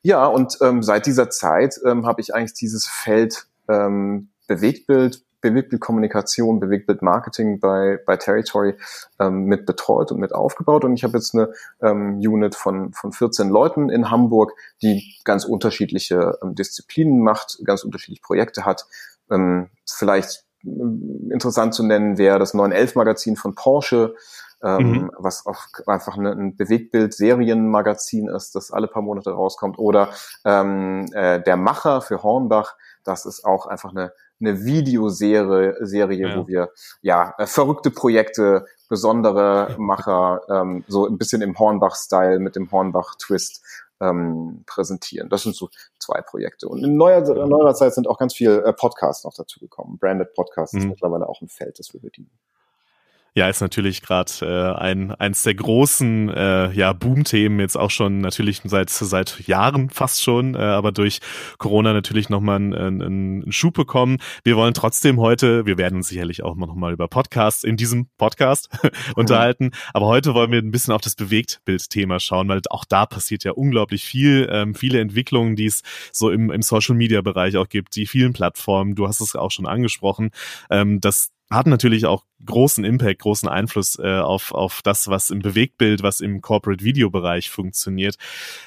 Ja, 0.02 0.26
und 0.26 0.58
ähm, 0.62 0.82
seit 0.82 1.06
dieser 1.06 1.30
Zeit 1.30 1.78
ähm, 1.84 2.06
habe 2.06 2.20
ich 2.20 2.34
eigentlich 2.34 2.54
dieses 2.54 2.86
Feld 2.86 3.46
ähm, 3.68 4.30
Bewegtbild, 4.46 5.22
Bewegtbildkommunikation, 5.40 6.58
Bewegtbildmarketing 6.58 7.60
bei, 7.60 7.98
bei 8.04 8.16
Territory 8.16 8.74
ähm, 9.20 9.44
mit 9.44 9.66
betreut 9.66 10.10
und 10.10 10.18
mit 10.18 10.34
aufgebaut. 10.34 10.84
Und 10.84 10.94
ich 10.94 11.04
habe 11.04 11.16
jetzt 11.16 11.34
eine 11.34 11.52
ähm, 11.80 12.18
Unit 12.18 12.56
von, 12.56 12.92
von 12.92 13.12
14 13.12 13.48
Leuten 13.48 13.88
in 13.88 14.10
Hamburg, 14.10 14.52
die 14.82 15.14
ganz 15.24 15.44
unterschiedliche 15.44 16.38
ähm, 16.42 16.54
Disziplinen 16.54 17.20
macht, 17.20 17.58
ganz 17.64 17.84
unterschiedliche 17.84 18.22
Projekte 18.22 18.64
hat. 18.64 18.86
Ähm, 19.30 19.70
vielleicht 19.86 20.47
interessant 20.62 21.74
zu 21.74 21.84
nennen 21.84 22.18
wäre 22.18 22.38
das 22.38 22.54
911-Magazin 22.54 23.36
von 23.36 23.54
Porsche, 23.54 24.14
ähm, 24.62 24.90
mhm. 24.90 25.10
was 25.16 25.46
auch 25.46 25.64
einfach 25.86 26.16
eine, 26.16 26.32
ein 26.32 26.56
Bewegtbild-Serienmagazin 26.56 28.28
ist, 28.28 28.54
das 28.54 28.72
alle 28.72 28.88
paar 28.88 29.02
Monate 29.02 29.30
rauskommt. 29.30 29.78
Oder 29.78 30.10
ähm, 30.44 31.06
äh, 31.12 31.40
Der 31.40 31.56
Macher 31.56 32.00
für 32.00 32.22
Hornbach, 32.22 32.76
das 33.04 33.24
ist 33.24 33.44
auch 33.44 33.66
einfach 33.66 33.90
eine 33.90 34.12
eine 34.40 34.64
Videoserie, 34.64 35.76
Serie, 35.80 36.28
ja. 36.28 36.36
wo 36.36 36.46
wir 36.46 36.70
ja 37.02 37.34
äh, 37.38 37.46
verrückte 37.46 37.90
Projekte, 37.90 38.66
besondere 38.88 39.74
Macher, 39.78 40.42
ähm, 40.48 40.84
so 40.88 41.06
ein 41.06 41.18
bisschen 41.18 41.42
im 41.42 41.58
Hornbach-Style 41.58 42.38
mit 42.38 42.56
dem 42.56 42.70
Hornbach-Twist 42.70 43.62
ähm, 44.00 44.62
präsentieren. 44.66 45.28
Das 45.28 45.42
sind 45.42 45.56
so 45.56 45.70
zwei 46.08 46.20
Projekte. 46.22 46.68
Und 46.68 46.82
in 46.82 46.96
neuer, 46.96 47.26
in 47.28 47.48
neuer 47.48 47.74
Zeit 47.74 47.94
sind 47.94 48.08
auch 48.08 48.18
ganz 48.18 48.34
viele 48.34 48.64
äh, 48.64 48.72
Podcasts 48.72 49.24
noch 49.24 49.34
dazu 49.34 49.60
gekommen. 49.60 49.98
Branded 49.98 50.32
Podcasts 50.34 50.74
mhm. 50.74 50.80
ist 50.80 50.86
mittlerweile 50.86 51.28
auch 51.28 51.40
ein 51.42 51.48
Feld, 51.48 51.78
das 51.78 51.92
wir 51.92 52.00
bedienen. 52.00 52.30
Ja, 53.38 53.48
ist 53.48 53.60
natürlich 53.60 54.02
gerade 54.02 54.32
äh, 54.42 54.80
ein 54.80 55.12
eins 55.12 55.44
der 55.44 55.54
großen 55.54 56.28
äh, 56.28 56.72
ja, 56.72 56.92
Boom-Themen 56.92 57.60
jetzt 57.60 57.76
auch 57.76 57.92
schon 57.92 58.18
natürlich 58.18 58.62
seit 58.64 58.90
seit 58.90 59.46
Jahren 59.46 59.90
fast 59.90 60.24
schon, 60.24 60.56
äh, 60.56 60.58
aber 60.58 60.90
durch 60.90 61.20
Corona 61.58 61.92
natürlich 61.92 62.30
nochmal 62.30 62.56
einen, 62.56 62.74
einen, 62.74 63.02
einen 63.02 63.52
Schub 63.52 63.74
bekommen. 63.74 64.16
Wir 64.42 64.56
wollen 64.56 64.74
trotzdem 64.74 65.20
heute, 65.20 65.66
wir 65.66 65.78
werden 65.78 65.98
uns 65.98 66.08
sicherlich 66.08 66.42
auch 66.42 66.56
noch 66.56 66.74
mal 66.74 66.92
über 66.92 67.06
Podcasts 67.06 67.62
in 67.62 67.76
diesem 67.76 68.08
Podcast 68.18 68.70
unterhalten, 69.14 69.70
aber 69.94 70.06
heute 70.06 70.34
wollen 70.34 70.50
wir 70.50 70.58
ein 70.58 70.72
bisschen 70.72 70.92
auf 70.92 71.00
das 71.00 71.14
Bewegtbild-Thema 71.14 72.18
schauen, 72.18 72.48
weil 72.48 72.60
auch 72.70 72.84
da 72.84 73.06
passiert 73.06 73.44
ja 73.44 73.52
unglaublich 73.52 74.02
viel, 74.02 74.48
ähm, 74.50 74.74
viele 74.74 74.98
Entwicklungen, 74.98 75.54
die 75.54 75.66
es 75.66 75.82
so 76.10 76.32
im, 76.32 76.50
im 76.50 76.62
Social-Media-Bereich 76.62 77.56
auch 77.56 77.68
gibt, 77.68 77.94
die 77.94 78.06
vielen 78.06 78.32
Plattformen. 78.32 78.96
Du 78.96 79.06
hast 79.06 79.20
es 79.20 79.36
auch 79.36 79.52
schon 79.52 79.68
angesprochen, 79.68 80.32
ähm, 80.70 81.00
dass 81.00 81.30
hat 81.50 81.66
natürlich 81.66 82.06
auch 82.06 82.24
großen 82.44 82.84
Impact, 82.84 83.20
großen 83.20 83.48
Einfluss 83.48 83.98
äh, 83.98 84.18
auf, 84.18 84.52
auf 84.52 84.82
das, 84.82 85.08
was 85.08 85.30
im 85.30 85.40
Bewegtbild, 85.40 86.02
was 86.02 86.20
im 86.20 86.40
Corporate 86.40 86.84
Video 86.84 87.10
Bereich 87.10 87.50
funktioniert. 87.50 88.16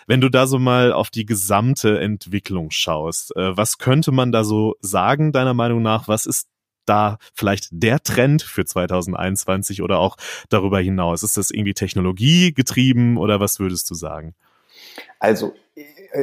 Wenn 0.08 0.22
du 0.22 0.30
da 0.30 0.48
so 0.48 0.60
mal 0.60 0.92
auf 0.92 1.10
die 1.10 1.26
gesamte 1.26 2.00
Entwicklung 2.00 2.72
schaust, 2.72 3.36
äh, 3.36 3.56
was 3.56 3.78
könnte 3.78 4.12
man 4.12 4.32
da 4.32 4.44
so 4.44 4.76
sagen, 4.82 5.32
deiner 5.32 5.54
Meinung 5.54 5.82
nach? 5.82 6.08
Was 6.08 6.26
ist 6.26 6.48
da 6.86 7.18
vielleicht 7.34 7.70
der 7.72 8.02
Trend 8.02 8.42
für 8.42 8.66
2021 8.66 9.82
oder 9.82 10.00
auch 10.00 10.18
darüber 10.50 10.80
hinaus? 10.80 11.24
Ist 11.24 11.38
das 11.38 11.52
irgendwie 11.52 11.74
Technologie 11.74 12.54
getrieben 12.54 13.18
oder 13.18 13.40
was 13.40 13.60
würdest 13.60 13.90
du 13.90 13.96
sagen? 13.96 14.34
Also, 15.20 15.54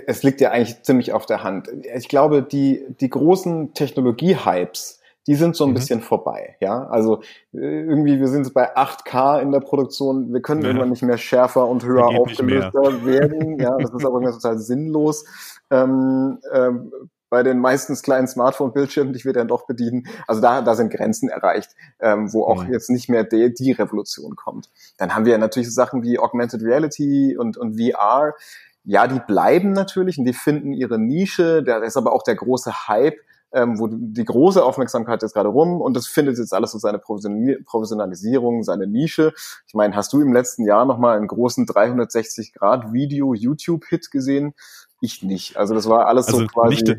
es 0.06 0.22
liegt 0.22 0.40
ja 0.40 0.50
eigentlich 0.50 0.82
ziemlich 0.82 1.12
auf 1.12 1.24
der 1.24 1.42
Hand. 1.42 1.68
Ich 1.96 2.08
glaube, 2.08 2.42
die, 2.42 2.84
die 3.00 3.08
großen 3.08 3.72
Technologie-Hypes, 3.74 4.97
die 5.28 5.34
sind 5.34 5.54
so 5.54 5.64
ein 5.64 5.70
mhm. 5.70 5.74
bisschen 5.74 6.00
vorbei. 6.00 6.56
Ja, 6.58 6.88
also 6.88 7.20
äh, 7.52 7.58
irgendwie, 7.58 8.18
wir 8.18 8.28
sind 8.28 8.52
bei 8.54 8.74
8K 8.74 9.40
in 9.40 9.52
der 9.52 9.60
Produktion, 9.60 10.32
wir 10.32 10.40
können 10.40 10.62
ja. 10.62 10.68
irgendwann 10.68 10.90
nicht 10.90 11.02
mehr 11.02 11.18
schärfer 11.18 11.68
und 11.68 11.84
höher 11.84 12.06
aufgelöster 12.06 13.04
werden. 13.04 13.60
Ja, 13.60 13.76
das 13.76 13.92
ist 13.92 14.06
aber 14.06 14.20
irgendwie 14.20 14.32
total 14.32 14.58
sinnlos. 14.58 15.26
Ähm, 15.70 16.38
ähm, 16.50 16.90
bei 17.30 17.42
den 17.42 17.58
meistens 17.58 18.02
kleinen 18.02 18.26
Smartphone-Bildschirmen, 18.26 19.12
die 19.12 19.22
wir 19.22 19.34
dann 19.34 19.48
doch 19.48 19.66
bedienen. 19.66 20.06
Also 20.26 20.40
da, 20.40 20.62
da 20.62 20.74
sind 20.74 20.90
Grenzen 20.90 21.28
erreicht, 21.28 21.72
ähm, 22.00 22.32
wo 22.32 22.44
auch 22.44 22.64
mhm. 22.64 22.72
jetzt 22.72 22.88
nicht 22.88 23.10
mehr 23.10 23.22
die, 23.22 23.52
die 23.52 23.72
Revolution 23.72 24.34
kommt. 24.34 24.70
Dann 24.96 25.14
haben 25.14 25.26
wir 25.26 25.36
natürlich 25.36 25.68
so 25.68 25.74
Sachen 25.74 26.02
wie 26.02 26.18
Augmented 26.18 26.62
Reality 26.62 27.36
und, 27.36 27.58
und 27.58 27.78
VR. 27.78 28.32
Ja, 28.84 29.06
die 29.06 29.20
bleiben 29.20 29.72
natürlich 29.72 30.16
und 30.18 30.24
die 30.24 30.32
finden 30.32 30.72
ihre 30.72 30.98
Nische. 30.98 31.62
Da 31.62 31.78
ist 31.78 31.98
aber 31.98 32.12
auch 32.12 32.22
der 32.22 32.36
große 32.36 32.88
Hype 32.88 33.18
ähm, 33.52 33.78
wo 33.78 33.88
die 33.88 34.24
große 34.24 34.62
Aufmerksamkeit 34.62 35.22
ist 35.22 35.32
gerade 35.32 35.48
rum 35.48 35.80
und 35.80 35.96
das 35.96 36.06
findet 36.06 36.38
jetzt 36.38 36.52
alles 36.52 36.72
so 36.72 36.78
seine 36.78 36.98
Professionalisierung, 36.98 38.62
seine 38.62 38.86
Nische. 38.86 39.32
Ich 39.66 39.74
meine, 39.74 39.96
hast 39.96 40.12
du 40.12 40.20
im 40.20 40.32
letzten 40.32 40.64
Jahr 40.64 40.84
nochmal 40.84 41.16
einen 41.16 41.28
großen 41.28 41.66
360 41.66 42.52
Grad 42.52 42.92
Video 42.92 43.34
YouTube 43.34 43.84
Hit 43.86 44.10
gesehen? 44.10 44.54
Ich 45.00 45.22
nicht. 45.22 45.56
Also 45.56 45.74
das 45.74 45.88
war 45.88 46.06
alles 46.06 46.26
also 46.26 46.40
so 46.40 46.46
quasi. 46.46 46.74
Nicht, 46.74 46.96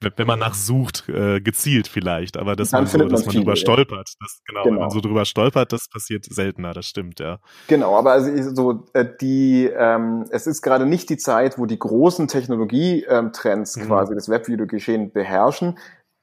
wenn 0.00 0.26
man 0.26 0.38
nachsucht, 0.38 1.08
äh, 1.08 1.40
gezielt 1.40 1.88
vielleicht, 1.88 2.36
aber 2.36 2.56
dass 2.56 2.72
man 2.72 2.86
so, 2.86 2.98
dass 2.98 3.24
man, 3.26 3.34
man 3.34 3.42
drüber 3.42 3.56
stolpert, 3.56 4.14
das, 4.20 4.40
genau, 4.46 4.62
genau, 4.62 4.64
wenn 4.64 4.80
man 4.80 4.88
genau. 4.88 4.90
so 4.90 5.00
drüber 5.00 5.24
stolpert, 5.24 5.72
das 5.72 5.88
passiert 5.88 6.24
seltener, 6.24 6.72
das 6.72 6.86
stimmt, 6.86 7.20
ja. 7.20 7.38
Genau, 7.68 7.96
aber 7.96 8.12
also 8.12 8.54
so 8.54 8.84
äh, 8.92 9.06
die, 9.20 9.66
ähm, 9.66 10.24
es 10.30 10.46
ist 10.46 10.62
gerade 10.62 10.86
nicht 10.86 11.08
die 11.10 11.16
Zeit, 11.16 11.58
wo 11.58 11.66
die 11.66 11.78
großen 11.78 12.28
Technologietrends 12.28 13.76
ähm, 13.76 13.86
quasi 13.86 14.14
das 14.14 14.28
Webvideogeschehen 14.28 15.12
beherrschen. 15.12 15.78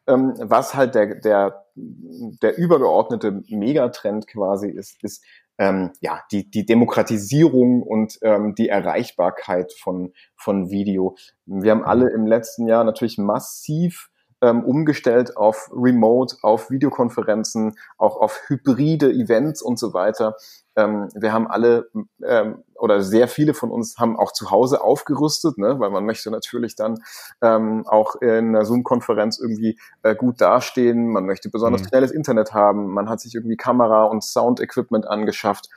Ähm, 0.06 0.34
was 0.38 0.76
halt 0.76 0.96
der, 0.96 1.16
der, 1.16 1.66
der 1.76 2.58
übergeordnete 2.58 3.44
Megatrend 3.48 4.28
quasi 4.28 4.70
ist, 4.70 5.02
ist 5.02 5.24
ähm, 5.58 5.92
ja, 6.02 6.22
die, 6.32 6.50
die 6.50 6.66
Demokratisierung 6.66 7.84
und 7.84 8.18
ähm, 8.22 8.56
die 8.56 8.70
Erreichbarkeit 8.70 9.74
von, 9.74 10.14
von 10.36 10.70
Video. 10.72 11.16
Wir 11.46 11.72
haben 11.72 11.84
alle 11.84 12.10
im 12.10 12.26
letzten 12.26 12.68
Jahr 12.68 12.84
natürlich 12.84 13.18
massiv 13.18 14.10
ähm, 14.44 14.66
umgestellt 14.66 15.38
auf 15.38 15.72
Remote, 15.74 16.36
auf 16.42 16.70
Videokonferenzen, 16.70 17.78
auch 17.98 18.18
auf 18.18 18.42
hybride 18.48 19.10
Events 19.10 19.62
und 19.62 19.80
so 19.80 19.94
weiter. 19.94 20.36
Ähm, 20.76 21.08
wir 21.16 21.32
haben 21.32 21.48
alle 21.48 21.90
ähm, 22.22 22.62
oder 22.76 23.02
sehr 23.02 23.30
viele 23.30 23.54
von 23.54 23.72
uns 23.72 23.98
haben 24.00 24.20
auch 24.20 24.34
zu 24.34 24.52
Hause 24.52 24.84
aufgerüstet, 24.84 25.58
ne? 25.58 25.80
weil 25.80 25.92
man 25.92 26.06
möchte 26.06 26.30
natürlich 26.30 26.76
dann 26.76 27.00
ähm, 27.42 27.86
auch 27.88 28.16
in 28.16 28.50
einer 28.50 28.66
Zoom-Konferenz 28.66 29.40
irgendwie 29.40 29.80
äh, 30.02 30.14
gut 30.14 30.42
dastehen. 30.42 31.08
Man 31.08 31.26
möchte 31.26 31.50
besonders 31.50 31.84
mhm. 31.84 31.88
schnelles 31.88 32.12
Internet 32.12 32.54
haben. 32.54 32.88
Man 32.94 33.08
hat 33.08 33.22
sich 33.22 33.36
irgendwie 33.36 33.56
Kamera 33.56 34.04
und 34.04 34.26
Sound-Equipment 34.26 35.08
angeschafft. 35.08 35.70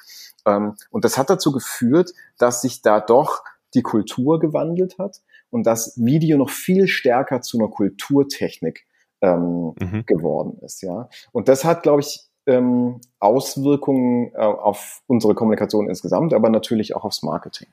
Ähm, 0.44 0.74
und 0.90 1.04
das 1.04 1.16
hat 1.18 1.30
dazu 1.30 1.52
geführt, 1.52 2.10
dass 2.36 2.62
sich 2.62 2.82
da 2.82 2.98
doch 2.98 3.44
die 3.74 3.82
Kultur 3.82 4.40
gewandelt 4.40 4.98
hat 4.98 5.20
und 5.50 5.66
dass 5.66 5.94
Video 5.96 6.38
noch 6.38 6.50
viel 6.50 6.88
stärker 6.88 7.40
zu 7.40 7.58
einer 7.58 7.68
Kulturtechnik 7.68 8.86
ähm, 9.20 9.74
mhm. 9.78 10.04
geworden 10.06 10.58
ist. 10.62 10.82
Ja, 10.82 11.08
und 11.32 11.48
das 11.48 11.64
hat, 11.64 11.82
glaube 11.82 12.00
ich, 12.00 12.20
ähm, 12.46 13.00
Auswirkungen 13.18 14.32
äh, 14.34 14.38
auf 14.38 15.02
unsere 15.06 15.34
Kommunikation 15.34 15.88
insgesamt, 15.88 16.32
aber 16.32 16.48
natürlich 16.48 16.94
auch 16.94 17.04
aufs 17.04 17.22
Marketing. 17.22 17.68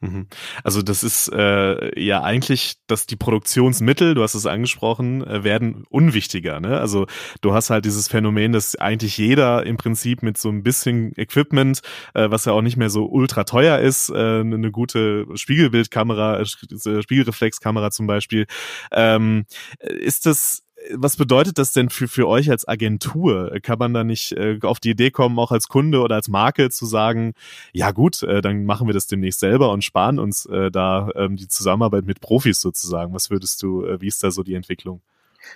Mhm. 0.00 0.28
Also 0.64 0.80
das 0.80 1.02
ist 1.04 1.28
äh, 1.28 2.00
ja 2.00 2.22
eigentlich, 2.22 2.76
dass 2.86 3.06
die 3.06 3.16
Produktionsmittel, 3.16 4.14
du 4.14 4.22
hast 4.22 4.34
es 4.34 4.46
angesprochen, 4.46 5.22
äh, 5.26 5.44
werden 5.44 5.84
unwichtiger. 5.90 6.58
Ne? 6.58 6.80
Also 6.80 7.06
du 7.42 7.52
hast 7.52 7.68
halt 7.68 7.84
dieses 7.84 8.08
Phänomen, 8.08 8.52
dass 8.52 8.76
eigentlich 8.76 9.18
jeder 9.18 9.66
im 9.66 9.76
Prinzip 9.76 10.22
mit 10.22 10.38
so 10.38 10.48
ein 10.48 10.62
bisschen 10.62 11.12
Equipment, 11.16 11.80
äh, 12.14 12.30
was 12.30 12.46
ja 12.46 12.52
auch 12.52 12.62
nicht 12.62 12.78
mehr 12.78 12.88
so 12.88 13.06
ultra 13.06 13.44
teuer 13.44 13.78
ist, 13.78 14.08
äh, 14.08 14.40
eine 14.40 14.70
gute 14.70 15.26
Spiegelbildkamera, 15.34 16.40
äh, 16.40 16.46
Spiegelreflexkamera 16.46 17.90
zum 17.90 18.06
Beispiel, 18.06 18.46
ähm, 18.92 19.44
ist 19.80 20.24
das 20.24 20.62
was 20.94 21.16
bedeutet 21.16 21.58
das 21.58 21.72
denn 21.72 21.90
für, 21.90 22.08
für 22.08 22.26
euch 22.26 22.50
als 22.50 22.66
Agentur? 22.66 23.58
Kann 23.62 23.78
man 23.78 23.92
da 23.92 24.04
nicht 24.04 24.32
äh, 24.32 24.58
auf 24.62 24.80
die 24.80 24.90
Idee 24.90 25.10
kommen, 25.10 25.38
auch 25.38 25.52
als 25.52 25.68
Kunde 25.68 26.00
oder 26.00 26.14
als 26.14 26.28
Marke 26.28 26.70
zu 26.70 26.86
sagen, 26.86 27.34
ja 27.72 27.90
gut, 27.90 28.22
äh, 28.22 28.40
dann 28.40 28.64
machen 28.64 28.86
wir 28.86 28.94
das 28.94 29.06
demnächst 29.06 29.40
selber 29.40 29.72
und 29.72 29.84
sparen 29.84 30.18
uns 30.18 30.46
äh, 30.46 30.70
da 30.70 31.10
ähm, 31.14 31.36
die 31.36 31.48
Zusammenarbeit 31.48 32.04
mit 32.06 32.20
Profis 32.20 32.60
sozusagen. 32.60 33.14
Was 33.14 33.30
würdest 33.30 33.62
du, 33.62 33.84
äh, 33.84 34.00
wie 34.00 34.08
ist 34.08 34.22
da 34.22 34.30
so 34.30 34.42
die 34.42 34.54
Entwicklung? 34.54 35.00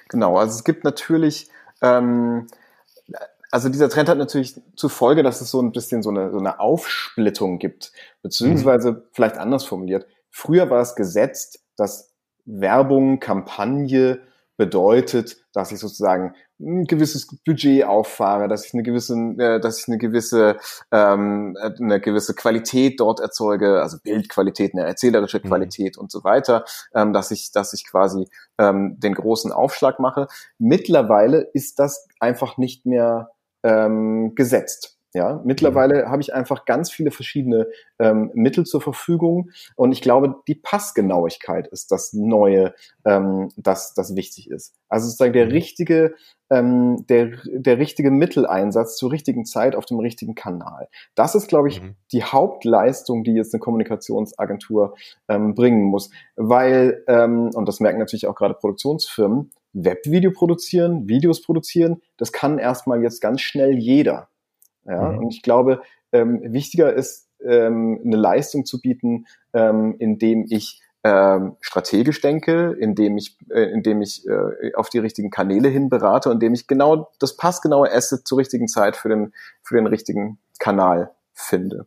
Genau, 0.09 0.37
also 0.37 0.55
es 0.55 0.65
gibt 0.65 0.85
natürlich, 0.85 1.49
ähm, 1.81 2.47
also 3.51 3.69
dieser 3.69 3.89
Trend 3.89 4.09
hat 4.09 4.19
natürlich 4.19 4.61
zur 4.77 4.91
Folge, 4.91 5.23
dass 5.23 5.41
es 5.41 5.51
so 5.51 5.61
ein 5.61 5.73
bisschen 5.73 6.03
so 6.03 6.11
eine, 6.11 6.31
so 6.31 6.39
eine 6.39 6.61
Aufsplittung 6.61 7.59
gibt, 7.59 7.93
beziehungsweise 8.23 8.93
mhm. 8.93 9.03
vielleicht 9.13 9.39
anders 9.39 9.65
formuliert. 9.65 10.07
Früher 10.31 10.71
war 10.71 10.81
es 10.81 10.97
gesetzt, 10.97 11.61
dass 11.77 12.13
Werbung, 12.45 13.21
Kampagne 13.21 14.21
bedeutet, 14.57 15.37
dass 15.53 15.73
ich 15.73 15.79
sozusagen 15.79 16.35
ein 16.61 16.85
gewisses 16.85 17.27
Budget 17.45 17.85
auffahre, 17.85 18.49
dass 18.49 18.67
ich 18.67 18.75
eine 18.75 18.83
gewisse, 18.83 19.15
äh, 19.39 19.61
dass 19.61 19.81
ich 19.81 19.89
eine 19.89 19.99
gewisse, 19.99 20.57
ähm, 20.93 21.57
eine 21.61 22.01
gewisse 22.01 22.35
Qualität 22.35 23.01
dort 23.01 23.21
erzeuge, 23.21 23.83
also 23.83 23.99
Bildqualität, 24.03 24.73
eine 24.75 24.87
erzählerische 24.87 25.39
mhm. 25.39 25.49
Qualität 25.49 25.97
mhm. 25.97 26.03
und 26.03 26.13
so 26.13 26.23
weiter, 26.25 26.65
ähm, 26.95 27.13
dass 27.13 27.31
ich, 27.31 27.51
dass 27.53 27.73
ich 27.73 27.87
quasi 27.87 28.29
ähm, 28.59 28.99
den 29.01 29.15
großen 29.15 29.53
Aufschlag 29.53 29.99
mache. 29.99 30.29
Mittlerweile 30.59 31.41
ist 31.53 31.79
das 31.79 32.07
einfach 32.21 32.57
nicht 32.57 32.87
mehr 32.87 33.31
ähm, 33.65 34.35
gesetzt. 34.35 34.94
Ja, 35.15 35.41
mittlerweile 35.45 36.07
mhm. 36.07 36.11
habe 36.11 36.23
ich 36.23 36.35
einfach 36.35 36.65
ganz 36.65 36.91
viele 36.91 37.13
verschiedene 37.13 37.69
ähm, 38.01 38.33
Mittel 38.35 38.67
zur 38.67 38.81
Verfügung 38.81 39.51
und 39.77 39.93
ich 39.93 40.03
glaube, 40.03 40.35
die 40.49 40.57
Passgenauigkeit 40.57 41.69
ist 41.69 41.93
das 41.93 42.13
Neue, 42.15 42.75
ähm, 43.05 43.49
das, 43.57 43.95
das 43.95 44.17
wichtig 44.17 44.51
ist. 44.51 44.75
Also 44.89 45.07
sozusagen 45.07 45.33
der 45.33 45.47
mhm. 45.47 45.53
richtige, 45.53 46.15
ähm, 46.51 47.07
der, 47.09 47.31
der 47.45 47.79
richtige 47.79 48.11
Mitteleinsatz 48.11 48.97
zur 48.97 49.13
richtigen 49.13 49.45
Zeit 49.45 49.77
auf 49.77 49.87
dem 49.87 50.01
richtigen 50.01 50.35
Kanal. 50.35 50.89
Das 51.15 51.37
ist, 51.37 51.47
glaube 51.47 51.69
ich, 51.69 51.81
mhm. 51.81 51.95
die 52.11 52.25
Hauptleistung, 52.25 53.23
die 53.23 53.35
jetzt 53.35 53.55
eine 53.55 53.61
Kommunikationsagentur 53.61 54.97
ähm, 55.29 55.55
bringen 55.55 55.85
muss, 55.85 56.11
weil 56.35 57.05
ähm, 57.07 57.51
und 57.55 57.69
das 57.69 57.79
merken 57.79 58.01
natürlich 58.01 58.27
auch 58.27 58.35
gerade 58.35 58.55
Produktionsfirmen. 58.55 59.53
Webvideo 59.75 60.33
produzieren, 60.33 61.09
Videos 61.09 61.43
produzieren, 61.43 62.01
das 62.17 62.33
kann 62.33 62.59
erstmal 62.59 63.03
jetzt 63.03 63.21
ganz 63.21 63.41
schnell 63.41 63.77
jeder. 63.77 64.29
Ja? 64.87 65.13
Mhm. 65.13 65.19
Und 65.19 65.35
ich 65.35 65.43
glaube, 65.43 65.83
ähm, 66.13 66.41
wichtiger 66.45 66.93
ist, 66.93 67.29
ähm, 67.45 68.01
eine 68.05 68.17
Leistung 68.17 68.65
zu 68.65 68.81
bieten, 68.81 69.27
ähm, 69.53 69.97
indem 69.99 70.47
ich 70.49 70.81
ähm, 71.03 71.57
strategisch 71.61 72.23
denke, 72.23 72.75
indem 72.81 73.19
ich, 73.19 73.37
äh, 73.51 73.71
indem 73.71 74.01
ich 74.01 74.27
äh, 74.27 74.73
auf 74.75 74.89
die 74.89 74.99
richtigen 74.99 75.31
Kanäle 75.31 75.69
hin 75.69 75.91
berate 75.91 76.31
und 76.31 76.37
indem 76.37 76.55
ich 76.55 76.67
genau 76.67 77.11
das 77.19 77.37
passgenaue 77.37 77.93
Asset 77.93 78.27
zur 78.27 78.39
richtigen 78.39 78.69
Zeit 78.69 78.97
für 78.97 79.11
den, 79.11 79.35
für 79.63 79.75
den 79.75 79.87
richtigen 79.87 80.39
Kanal 80.59 81.11
finde. 81.35 81.87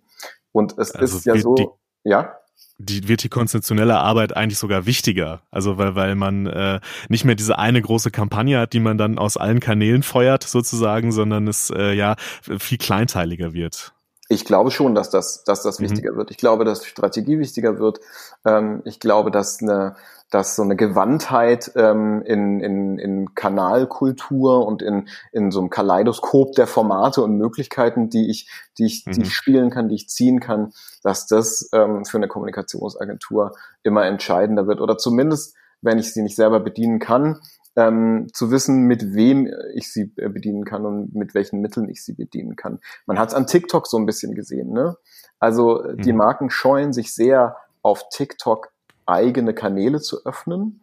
Und 0.51 0.77
es 0.77 0.91
also 0.91 1.17
ist 1.17 1.25
ja 1.25 1.35
so, 1.37 1.79
ja 2.03 2.37
die 2.79 3.07
wird 3.07 3.23
die 3.23 3.29
konzeptionelle 3.29 3.97
Arbeit 3.97 4.35
eigentlich 4.35 4.59
sogar 4.59 4.85
wichtiger. 4.85 5.41
Also 5.49 5.77
weil, 5.77 5.95
weil 5.95 6.15
man 6.15 6.45
äh, 6.45 6.79
nicht 7.09 7.25
mehr 7.25 7.35
diese 7.35 7.57
eine 7.57 7.81
große 7.81 8.11
Kampagne 8.11 8.59
hat, 8.59 8.73
die 8.73 8.79
man 8.79 8.97
dann 8.97 9.17
aus 9.17 9.37
allen 9.37 9.59
Kanälen 9.59 10.03
feuert 10.03 10.43
sozusagen, 10.43 11.11
sondern 11.11 11.47
es 11.47 11.71
äh, 11.71 11.93
ja 11.93 12.15
viel 12.41 12.77
kleinteiliger 12.77 13.53
wird. 13.53 13.93
Ich 14.29 14.45
glaube 14.45 14.71
schon, 14.71 14.93
dass 14.93 15.09
das, 15.09 15.43
dass 15.43 15.63
das 15.63 15.79
mhm. 15.79 15.85
wichtiger 15.85 16.15
wird. 16.15 16.31
Ich 16.31 16.37
glaube, 16.37 16.65
dass 16.65 16.85
Strategie 16.85 17.39
wichtiger 17.39 17.79
wird. 17.79 17.99
Ähm, 18.45 18.81
ich 18.85 18.99
glaube, 18.99 19.31
dass 19.31 19.61
eine 19.61 19.95
dass 20.29 20.55
so 20.55 20.63
eine 20.63 20.75
Gewandtheit 20.75 21.71
ähm, 21.75 22.21
in, 22.25 22.59
in, 22.59 22.99
in 22.99 23.33
Kanalkultur 23.33 24.65
und 24.65 24.81
in, 24.81 25.07
in 25.31 25.51
so 25.51 25.59
einem 25.59 25.69
Kaleidoskop 25.69 26.53
der 26.53 26.67
Formate 26.67 27.23
und 27.23 27.37
Möglichkeiten, 27.37 28.09
die 28.09 28.29
ich, 28.29 28.49
die 28.77 28.85
ich, 28.85 29.05
mhm. 29.05 29.11
die 29.13 29.21
ich 29.21 29.33
spielen 29.33 29.69
kann, 29.69 29.87
die 29.87 29.95
ich 29.95 30.09
ziehen 30.09 30.39
kann, 30.39 30.73
dass 31.01 31.27
das 31.27 31.69
ähm, 31.73 32.03
für 32.03 32.17
eine 32.17 32.27
Kommunikationsagentur 32.27 33.53
immer 33.83 34.05
entscheidender 34.05 34.67
wird. 34.67 34.81
Oder 34.81 34.97
zumindest, 34.97 35.55
wenn 35.81 35.97
ich 35.97 36.13
sie 36.13 36.23
nicht 36.23 36.35
selber 36.35 36.59
bedienen 36.59 36.99
kann, 36.99 37.39
ähm, 37.77 38.27
zu 38.33 38.49
wissen, 38.49 38.87
mit 38.87 39.13
wem 39.13 39.49
ich 39.75 39.93
sie 39.93 40.11
äh, 40.17 40.29
bedienen 40.29 40.65
kann 40.65 40.85
und 40.85 41.15
mit 41.15 41.35
welchen 41.35 41.61
Mitteln 41.61 41.87
ich 41.89 42.03
sie 42.03 42.13
bedienen 42.13 42.55
kann. 42.55 42.79
Man 43.05 43.19
hat 43.19 43.29
es 43.29 43.35
an 43.35 43.45
TikTok 43.45 43.87
so 43.87 43.97
ein 43.97 44.07
bisschen 44.07 44.33
gesehen. 44.33 44.73
Ne? 44.73 44.97
Also 45.39 45.83
äh, 45.83 45.95
die 45.95 46.11
mhm. 46.11 46.17
Marken 46.17 46.49
scheuen 46.49 46.91
sich 46.91 47.13
sehr 47.13 47.55
auf 47.83 48.09
TikTok 48.09 48.71
eigene 49.05 49.53
Kanäle 49.53 50.01
zu 50.01 50.25
öffnen, 50.25 50.81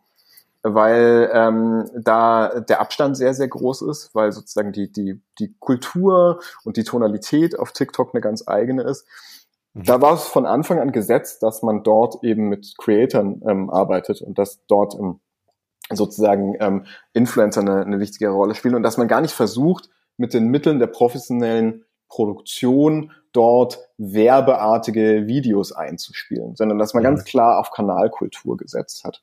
weil 0.62 1.28
ähm, 1.34 1.90
da 1.94 2.60
der 2.60 2.80
Abstand 2.80 3.16
sehr, 3.16 3.34
sehr 3.34 3.48
groß 3.48 3.82
ist, 3.82 4.14
weil 4.14 4.30
sozusagen 4.30 4.72
die, 4.72 4.90
die, 4.90 5.20
die 5.40 5.52
Kultur 5.58 6.40
und 6.64 6.76
die 6.76 6.84
Tonalität 6.84 7.58
auf 7.58 7.72
TikTok 7.72 8.14
eine 8.14 8.20
ganz 8.20 8.46
eigene 8.46 8.84
ist. 8.84 9.04
Mhm. 9.74 9.82
Da 9.82 10.00
war 10.00 10.14
es 10.14 10.22
von 10.22 10.46
Anfang 10.46 10.78
an 10.78 10.92
gesetzt, 10.92 11.42
dass 11.42 11.62
man 11.62 11.82
dort 11.82 12.22
eben 12.22 12.48
mit 12.48 12.76
Creatern 12.78 13.42
ähm, 13.46 13.68
arbeitet 13.68 14.22
und 14.22 14.38
dass 14.38 14.64
dort 14.68 14.94
ähm, 14.94 15.18
sozusagen 15.90 16.56
ähm, 16.60 16.86
Influencer 17.12 17.60
eine, 17.60 17.84
eine 17.84 18.00
wichtige 18.00 18.30
Rolle 18.30 18.54
spielen 18.54 18.74
und 18.74 18.82
dass 18.82 18.96
man 18.96 19.08
gar 19.08 19.20
nicht 19.20 19.34
versucht, 19.34 19.90
mit 20.16 20.32
den 20.32 20.48
Mitteln 20.48 20.78
der 20.78 20.86
professionellen 20.86 21.84
Produktion 22.08 23.12
dort 23.32 23.80
werbeartige 23.98 25.26
Videos 25.26 25.72
einzuspielen, 25.72 26.54
sondern 26.54 26.78
dass 26.78 26.94
man 26.94 27.02
mhm. 27.02 27.06
ganz 27.06 27.24
klar 27.24 27.58
auf 27.58 27.70
Kanalkultur 27.70 28.56
gesetzt 28.56 29.04
hat 29.04 29.22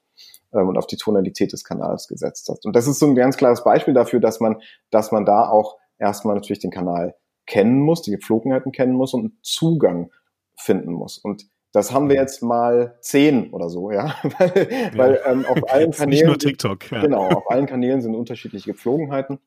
ähm, 0.53 0.68
und 0.68 0.77
auf 0.77 0.88
die 0.88 0.98
Tonalität 0.98 1.53
des 1.53 1.63
Kanals 1.63 2.08
gesetzt 2.08 2.50
hat. 2.50 2.65
Und 2.65 2.75
das 2.75 2.88
ist 2.88 3.00
so 3.00 3.08
ein 3.08 3.15
ganz 3.15 3.38
klares 3.38 3.63
Beispiel 3.63 3.94
dafür, 3.94 4.20
dass 4.20 4.39
man, 4.39 4.62
dass 4.89 5.12
man 5.12 5.25
da 5.25 5.48
auch 5.48 5.77
erstmal 5.98 6.36
natürlich 6.36 6.60
den 6.60 6.72
Kanal 6.72 7.15
kennen 7.46 7.80
muss, 7.80 8.01
die 8.01 8.12
Gepflogenheiten 8.12 8.72
kennen 8.72 8.94
muss 8.94 9.14
und 9.14 9.33
Zugang 9.42 10.12
finden 10.55 10.92
muss. 10.92 11.18
Und 11.18 11.48
das 11.72 11.92
haben 11.92 12.10
wir 12.10 12.16
jetzt 12.16 12.44
mal 12.44 12.98
zehn 13.01 13.51
oder 13.51 13.70
so, 13.70 13.92
ja, 13.92 14.16
weil, 14.38 14.68
ja. 14.72 14.98
weil 14.98 15.22
ähm, 15.25 15.46
auf 15.46 15.57
allen 15.72 15.92
Kanälen 15.92 16.10
nicht 16.10 16.25
nur 16.25 16.38
TikTok, 16.38 16.92
ja. 16.92 17.01
genau, 17.01 17.27
auf 17.27 17.50
allen 17.50 17.66
Kanälen 17.66 18.01
sind 18.01 18.16
unterschiedliche 18.16 18.72
Gepflogenheiten 18.72 19.40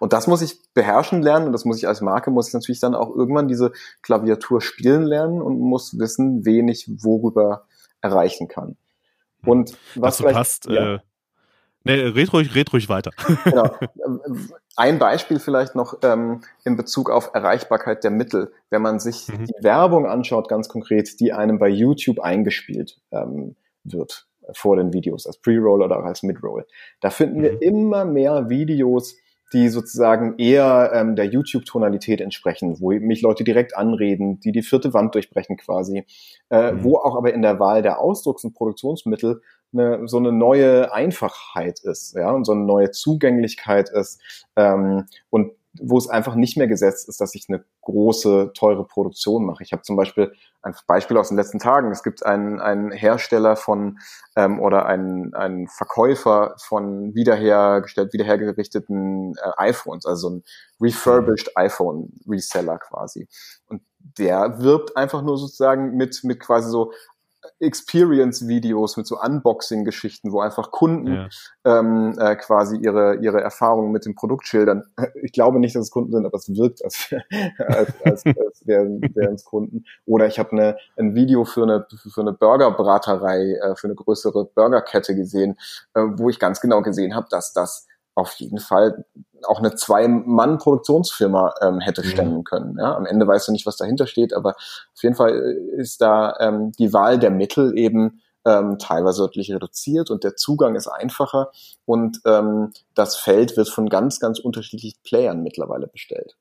und 0.00 0.12
das 0.12 0.26
muss 0.26 0.42
ich 0.42 0.60
beherrschen 0.74 1.22
lernen 1.22 1.46
und 1.46 1.52
das 1.52 1.64
muss 1.64 1.78
ich 1.78 1.86
als 1.86 2.00
Marke, 2.00 2.30
muss 2.30 2.48
ich 2.48 2.54
natürlich 2.54 2.80
dann 2.80 2.94
auch 2.94 3.14
irgendwann 3.14 3.48
diese 3.48 3.72
Klaviatur 4.02 4.60
spielen 4.60 5.04
lernen 5.04 5.40
und 5.42 5.58
muss 5.58 5.98
wissen, 5.98 6.44
wen 6.44 6.68
ich 6.68 6.88
worüber 7.02 7.66
erreichen 8.00 8.48
kann. 8.48 8.76
Und 9.44 9.76
was 9.94 10.18
du 10.18 10.24
passt, 10.24 10.66
ja, 10.66 10.96
äh, 10.96 10.98
nee, 11.84 11.94
red 11.94 12.32
ruhig, 12.32 12.54
red 12.54 12.72
ruhig 12.72 12.88
weiter. 12.88 13.10
Genau. 13.44 13.70
Ein 14.76 14.98
Beispiel 14.98 15.38
vielleicht 15.38 15.74
noch 15.74 15.98
ähm, 16.02 16.42
in 16.64 16.76
Bezug 16.76 17.10
auf 17.10 17.30
Erreichbarkeit 17.34 18.04
der 18.04 18.10
Mittel. 18.10 18.52
Wenn 18.70 18.82
man 18.82 19.00
sich 19.00 19.28
mhm. 19.28 19.46
die 19.46 19.62
Werbung 19.62 20.06
anschaut, 20.06 20.48
ganz 20.48 20.68
konkret, 20.68 21.20
die 21.20 21.32
einem 21.32 21.58
bei 21.58 21.68
YouTube 21.68 22.20
eingespielt 22.20 22.98
ähm, 23.12 23.56
wird 23.84 24.26
vor 24.52 24.76
den 24.76 24.92
Videos, 24.92 25.26
als 25.26 25.38
Pre-Roll 25.38 25.82
oder 25.82 25.98
auch 25.98 26.04
als 26.04 26.22
Mid-Roll. 26.22 26.66
Da 27.00 27.10
finden 27.10 27.38
mhm. 27.38 27.42
wir 27.42 27.62
immer 27.62 28.04
mehr 28.04 28.48
Videos, 28.48 29.16
die 29.52 29.68
sozusagen 29.68 30.38
eher 30.38 30.92
ähm, 30.94 31.16
der 31.16 31.26
YouTube-Tonalität 31.26 32.20
entsprechen, 32.20 32.80
wo 32.80 32.92
mich 32.92 33.20
Leute 33.20 33.42
direkt 33.42 33.76
anreden, 33.76 34.38
die 34.40 34.52
die 34.52 34.62
vierte 34.62 34.94
Wand 34.94 35.14
durchbrechen 35.14 35.56
quasi, 35.56 36.04
äh, 36.50 36.72
mhm. 36.72 36.84
wo 36.84 36.98
auch 36.98 37.16
aber 37.16 37.34
in 37.34 37.42
der 37.42 37.58
Wahl 37.58 37.82
der 37.82 38.00
Ausdrucks- 38.00 38.44
und 38.44 38.54
Produktionsmittel 38.54 39.42
eine, 39.72 40.08
so 40.08 40.18
eine 40.18 40.32
neue 40.32 40.92
Einfachheit 40.92 41.80
ist, 41.80 42.14
ja, 42.14 42.30
und 42.30 42.44
so 42.44 42.52
eine 42.52 42.64
neue 42.64 42.90
Zugänglichkeit 42.90 43.88
ist 43.90 44.20
ähm, 44.56 45.06
und 45.30 45.52
wo 45.78 45.98
es 45.98 46.08
einfach 46.08 46.34
nicht 46.34 46.56
mehr 46.56 46.66
gesetzt 46.66 47.08
ist, 47.08 47.20
dass 47.20 47.34
ich 47.34 47.46
eine 47.48 47.64
große, 47.82 48.52
teure 48.54 48.84
Produktion 48.84 49.44
mache. 49.44 49.62
Ich 49.62 49.72
habe 49.72 49.82
zum 49.82 49.96
Beispiel 49.96 50.32
ein 50.62 50.74
Beispiel 50.86 51.16
aus 51.16 51.28
den 51.28 51.36
letzten 51.36 51.58
Tagen. 51.58 51.92
Es 51.92 52.02
gibt 52.02 52.26
einen, 52.26 52.60
einen 52.60 52.90
Hersteller 52.90 53.56
von 53.56 53.98
ähm, 54.36 54.60
oder 54.60 54.86
einen, 54.86 55.32
einen 55.34 55.68
Verkäufer 55.68 56.56
von 56.58 57.14
wiederhergestellt, 57.14 58.12
wiederhergerichteten 58.12 59.34
äh, 59.36 59.50
iPhones, 59.58 60.06
also 60.06 60.28
so 60.28 60.34
ein 60.36 60.42
refurbished 60.80 61.56
iPhone 61.56 62.12
Reseller 62.28 62.78
quasi. 62.78 63.28
Und 63.66 63.82
der 64.18 64.60
wirbt 64.60 64.96
einfach 64.96 65.22
nur 65.22 65.38
sozusagen 65.38 65.96
mit, 65.96 66.20
mit 66.24 66.40
quasi 66.40 66.68
so 66.68 66.92
Experience-Videos 67.58 68.96
mit 68.96 69.06
so 69.06 69.20
Unboxing-Geschichten, 69.20 70.32
wo 70.32 70.40
einfach 70.40 70.70
Kunden 70.70 71.14
ja. 71.14 71.28
ähm, 71.64 72.14
äh, 72.18 72.36
quasi 72.36 72.76
ihre, 72.76 73.16
ihre 73.16 73.40
Erfahrungen 73.40 73.92
mit 73.92 74.04
dem 74.04 74.14
Produkt 74.14 74.46
schildern. 74.46 74.84
Ich 75.22 75.32
glaube 75.32 75.60
nicht, 75.60 75.76
dass 75.76 75.84
es 75.84 75.90
Kunden 75.90 76.12
sind, 76.12 76.24
aber 76.24 76.36
es 76.36 76.48
wirkt 76.48 76.82
als, 76.82 77.14
als, 77.58 77.92
als, 78.04 78.26
als 78.26 78.66
wären, 78.66 79.00
wären 79.14 79.34
es 79.34 79.44
Kunden. 79.44 79.84
Oder 80.06 80.26
ich 80.26 80.38
habe 80.38 80.52
eine, 80.52 80.76
ein 80.96 81.14
Video 81.14 81.44
für 81.44 81.62
eine, 81.62 81.86
für 82.12 82.20
eine 82.20 82.32
Burgerbraterei, 82.32 83.54
äh, 83.62 83.76
für 83.76 83.86
eine 83.86 83.94
größere 83.94 84.46
Burgerkette 84.46 85.14
gesehen, 85.14 85.58
äh, 85.94 86.00
wo 86.00 86.30
ich 86.30 86.38
ganz 86.38 86.60
genau 86.60 86.82
gesehen 86.82 87.14
habe, 87.14 87.26
dass 87.30 87.52
das 87.52 87.86
auf 88.14 88.32
jeden 88.34 88.58
Fall 88.58 89.04
auch 89.46 89.58
eine 89.58 89.74
Zwei-Mann-Produktionsfirma 89.74 91.54
ähm, 91.62 91.80
hätte 91.80 92.02
mhm. 92.02 92.06
stemmen 92.06 92.44
können. 92.44 92.76
Ja? 92.78 92.94
Am 92.94 93.06
Ende 93.06 93.26
weißt 93.26 93.48
du 93.48 93.52
nicht, 93.52 93.66
was 93.66 93.76
dahinter 93.76 94.06
steht, 94.06 94.34
aber 94.34 94.56
auf 94.56 95.02
jeden 95.02 95.16
Fall 95.16 95.30
äh, 95.30 95.80
ist 95.80 96.00
da 96.00 96.36
ähm, 96.40 96.72
die 96.78 96.92
Wahl 96.92 97.18
der 97.18 97.30
Mittel 97.30 97.76
eben 97.78 98.20
ähm, 98.44 98.78
teilweise 98.78 99.22
deutlich 99.22 99.52
reduziert 99.52 100.10
und 100.10 100.24
der 100.24 100.36
Zugang 100.36 100.74
ist 100.74 100.88
einfacher 100.88 101.50
und 101.84 102.20
ähm, 102.24 102.72
das 102.94 103.16
Feld 103.16 103.56
wird 103.56 103.68
von 103.68 103.88
ganz, 103.88 104.18
ganz 104.18 104.38
unterschiedlichen 104.38 104.98
Playern 105.02 105.42
mittlerweile 105.42 105.86
bestellt. 105.86 106.36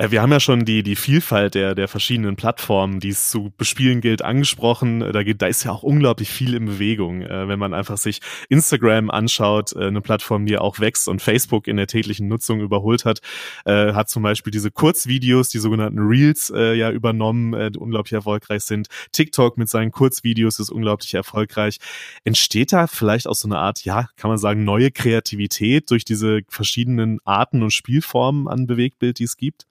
Äh, 0.00 0.10
wir 0.10 0.22
haben 0.22 0.32
ja 0.32 0.40
schon 0.40 0.64
die, 0.64 0.82
die 0.82 0.96
Vielfalt 0.96 1.54
der, 1.54 1.74
der 1.74 1.86
verschiedenen 1.86 2.36
Plattformen, 2.36 3.00
die 3.00 3.10
es 3.10 3.30
zu 3.30 3.52
bespielen 3.56 4.00
gilt, 4.00 4.22
angesprochen. 4.22 5.02
Äh, 5.02 5.12
da, 5.12 5.22
geht, 5.22 5.42
da 5.42 5.46
ist 5.46 5.64
ja 5.64 5.72
auch 5.72 5.82
unglaublich 5.82 6.30
viel 6.30 6.54
in 6.54 6.64
Bewegung. 6.64 7.22
Äh, 7.22 7.48
wenn 7.48 7.58
man 7.58 7.74
einfach 7.74 7.98
sich 7.98 8.20
Instagram 8.48 9.10
anschaut, 9.10 9.76
eine 9.76 10.00
Plattform, 10.00 10.46
die 10.46 10.56
auch 10.56 10.80
wächst 10.80 11.06
und 11.08 11.20
Facebook 11.20 11.66
in 11.66 11.76
der 11.76 11.86
täglichen 11.86 12.28
Nutzung 12.28 12.60
überholt 12.60 13.04
hat, 13.04 13.20
hat 13.66 14.08
zum 14.08 14.22
Beispiel 14.22 14.50
diese 14.50 14.70
Kurzvideos, 14.70 15.48
die 15.48 15.58
sogenannten 15.58 15.98
Reels, 15.98 16.48
ja 16.54 16.90
übernommen, 16.90 17.72
die 17.72 17.78
unglaublich 17.78 18.12
erfolgreich 18.12 18.62
sind. 18.62 18.88
TikTok 19.12 19.58
mit 19.58 19.68
seinen 19.68 19.90
Kurzvideos 19.90 20.58
ist 20.58 20.70
unglaublich 20.70 21.14
erfolgreich. 21.14 21.78
Entsteht 22.24 22.72
da 22.72 22.86
vielleicht 22.86 23.26
auch 23.26 23.34
so 23.34 23.48
eine 23.48 23.58
Art, 23.58 23.84
ja, 23.84 24.08
kann 24.16 24.30
man 24.30 24.38
sagen, 24.38 24.64
neue 24.64 24.90
Kreativität 24.90 25.90
durch 25.90 26.04
diese 26.04 26.40
verschiedenen 26.48 27.18
Arten 27.24 27.62
und 27.62 27.72
Spielformen 27.72 28.48
an 28.48 28.66
Bewegtbild, 28.66 29.18
die 29.18 29.24
es 29.24 29.36
gibt? 29.36 29.66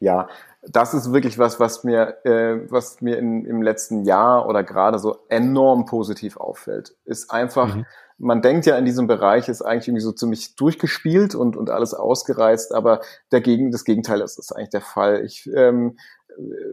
Ja, 0.00 0.28
das 0.62 0.94
ist 0.94 1.12
wirklich 1.12 1.38
was, 1.38 1.60
was 1.60 1.84
mir, 1.84 2.24
äh, 2.24 2.70
was 2.70 3.00
mir 3.00 3.18
in, 3.18 3.44
im 3.44 3.62
letzten 3.62 4.04
Jahr 4.04 4.48
oder 4.48 4.64
gerade 4.64 4.98
so 4.98 5.18
enorm 5.28 5.84
positiv 5.84 6.36
auffällt. 6.36 6.96
Ist 7.04 7.30
einfach, 7.30 7.74
mhm. 7.74 7.86
man 8.18 8.42
denkt 8.42 8.66
ja 8.66 8.76
in 8.76 8.84
diesem 8.84 9.06
Bereich 9.06 9.48
ist 9.48 9.62
eigentlich 9.62 9.88
irgendwie 9.88 10.02
so 10.02 10.12
ziemlich 10.12 10.56
durchgespielt 10.56 11.34
und, 11.34 11.56
und 11.56 11.70
alles 11.70 11.92
ausgereizt, 11.94 12.74
aber 12.74 13.00
dagegen, 13.30 13.70
das 13.70 13.84
Gegenteil 13.84 14.20
ist, 14.20 14.38
ist 14.38 14.52
eigentlich 14.52 14.70
der 14.70 14.80
Fall. 14.80 15.24
Ich 15.24 15.48
ähm, 15.54 15.96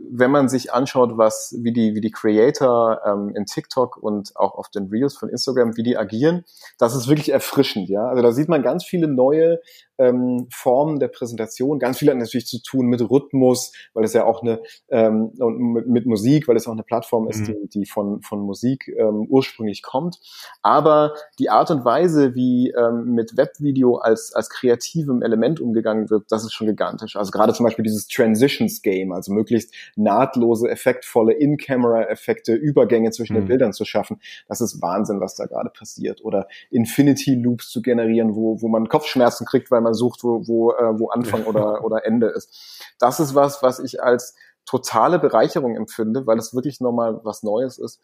wenn 0.09 0.31
man 0.31 0.49
sich 0.49 0.73
anschaut, 0.73 1.17
was, 1.17 1.55
wie 1.59 1.73
die, 1.73 1.95
wie 1.95 2.01
die 2.01 2.11
Creator 2.11 3.01
ähm, 3.05 3.33
in 3.35 3.45
TikTok 3.45 3.97
und 3.97 4.35
auch 4.35 4.55
auf 4.55 4.69
den 4.69 4.87
Reels 4.87 5.15
von 5.15 5.29
Instagram, 5.29 5.77
wie 5.77 5.83
die 5.83 5.97
agieren, 5.97 6.43
das 6.77 6.95
ist 6.95 7.07
wirklich 7.07 7.31
erfrischend, 7.31 7.89
ja. 7.89 8.07
Also 8.07 8.21
da 8.21 8.31
sieht 8.31 8.49
man 8.49 8.63
ganz 8.63 8.83
viele 8.83 9.07
neue 9.07 9.59
ähm, 10.01 10.47
Formen 10.51 10.99
der 10.99 11.07
Präsentation. 11.07 11.79
Ganz 11.79 11.99
viel 11.99 12.09
hat 12.09 12.17
natürlich 12.17 12.47
zu 12.47 12.61
tun 12.61 12.87
mit 12.87 13.01
Rhythmus, 13.01 13.71
weil 13.93 14.03
es 14.03 14.13
ja 14.13 14.25
auch 14.25 14.41
eine 14.41 14.61
ähm, 14.89 15.31
und 15.39 15.57
mit, 15.57 15.87
mit 15.87 16.05
Musik, 16.05 16.47
weil 16.47 16.55
es 16.55 16.67
auch 16.67 16.73
eine 16.73 16.83
Plattform 16.83 17.27
ist, 17.27 17.41
mhm. 17.41 17.45
die, 17.45 17.79
die 17.79 17.85
von 17.85 18.21
von 18.21 18.41
Musik 18.41 18.87
ähm, 18.87 19.27
ursprünglich 19.29 19.83
kommt. 19.83 20.19
Aber 20.61 21.13
die 21.39 21.49
Art 21.49 21.71
und 21.71 21.85
Weise, 21.85 22.35
wie 22.35 22.71
ähm, 22.71 23.13
mit 23.13 23.37
Webvideo 23.37 23.97
als 23.97 24.33
als 24.33 24.49
kreativem 24.49 25.21
Element 25.21 25.59
umgegangen 25.59 26.09
wird, 26.09 26.31
das 26.31 26.43
ist 26.43 26.53
schon 26.53 26.67
gigantisch. 26.67 27.15
Also 27.15 27.31
gerade 27.31 27.53
zum 27.53 27.65
Beispiel 27.65 27.83
dieses 27.83 28.07
Transitions 28.07 28.81
Game, 28.81 29.11
also 29.11 29.33
möglichst 29.33 29.73
nahtlose, 29.95 30.69
effektvolle 30.69 31.33
In-Camera-Effekte, 31.33 32.53
Übergänge 32.53 33.11
zwischen 33.11 33.33
mhm. 33.33 33.41
den 33.41 33.47
Bildern 33.47 33.73
zu 33.73 33.85
schaffen. 33.85 34.19
Das 34.47 34.61
ist 34.61 34.81
Wahnsinn, 34.81 35.19
was 35.19 35.35
da 35.35 35.45
gerade 35.45 35.69
passiert. 35.69 36.23
Oder 36.23 36.47
Infinity 36.69 37.35
Loops 37.35 37.69
zu 37.69 37.81
generieren, 37.81 38.35
wo 38.35 38.61
wo 38.61 38.67
man 38.67 38.87
Kopfschmerzen 38.87 39.45
kriegt, 39.45 39.71
weil 39.71 39.81
man 39.81 39.90
man 39.91 39.95
sucht, 39.95 40.23
wo, 40.23 40.47
wo, 40.47 40.71
äh, 40.71 40.99
wo 40.99 41.09
Anfang 41.09 41.43
oder, 41.43 41.83
oder 41.83 42.05
Ende 42.05 42.27
ist. 42.27 42.83
Das 42.99 43.19
ist 43.19 43.35
was, 43.35 43.61
was 43.61 43.79
ich 43.79 44.01
als 44.01 44.35
totale 44.65 45.19
Bereicherung 45.19 45.75
empfinde, 45.75 46.25
weil 46.27 46.37
es 46.37 46.53
wirklich 46.53 46.79
nochmal 46.79 47.19
was 47.23 47.43
Neues 47.43 47.77
ist. 47.77 47.99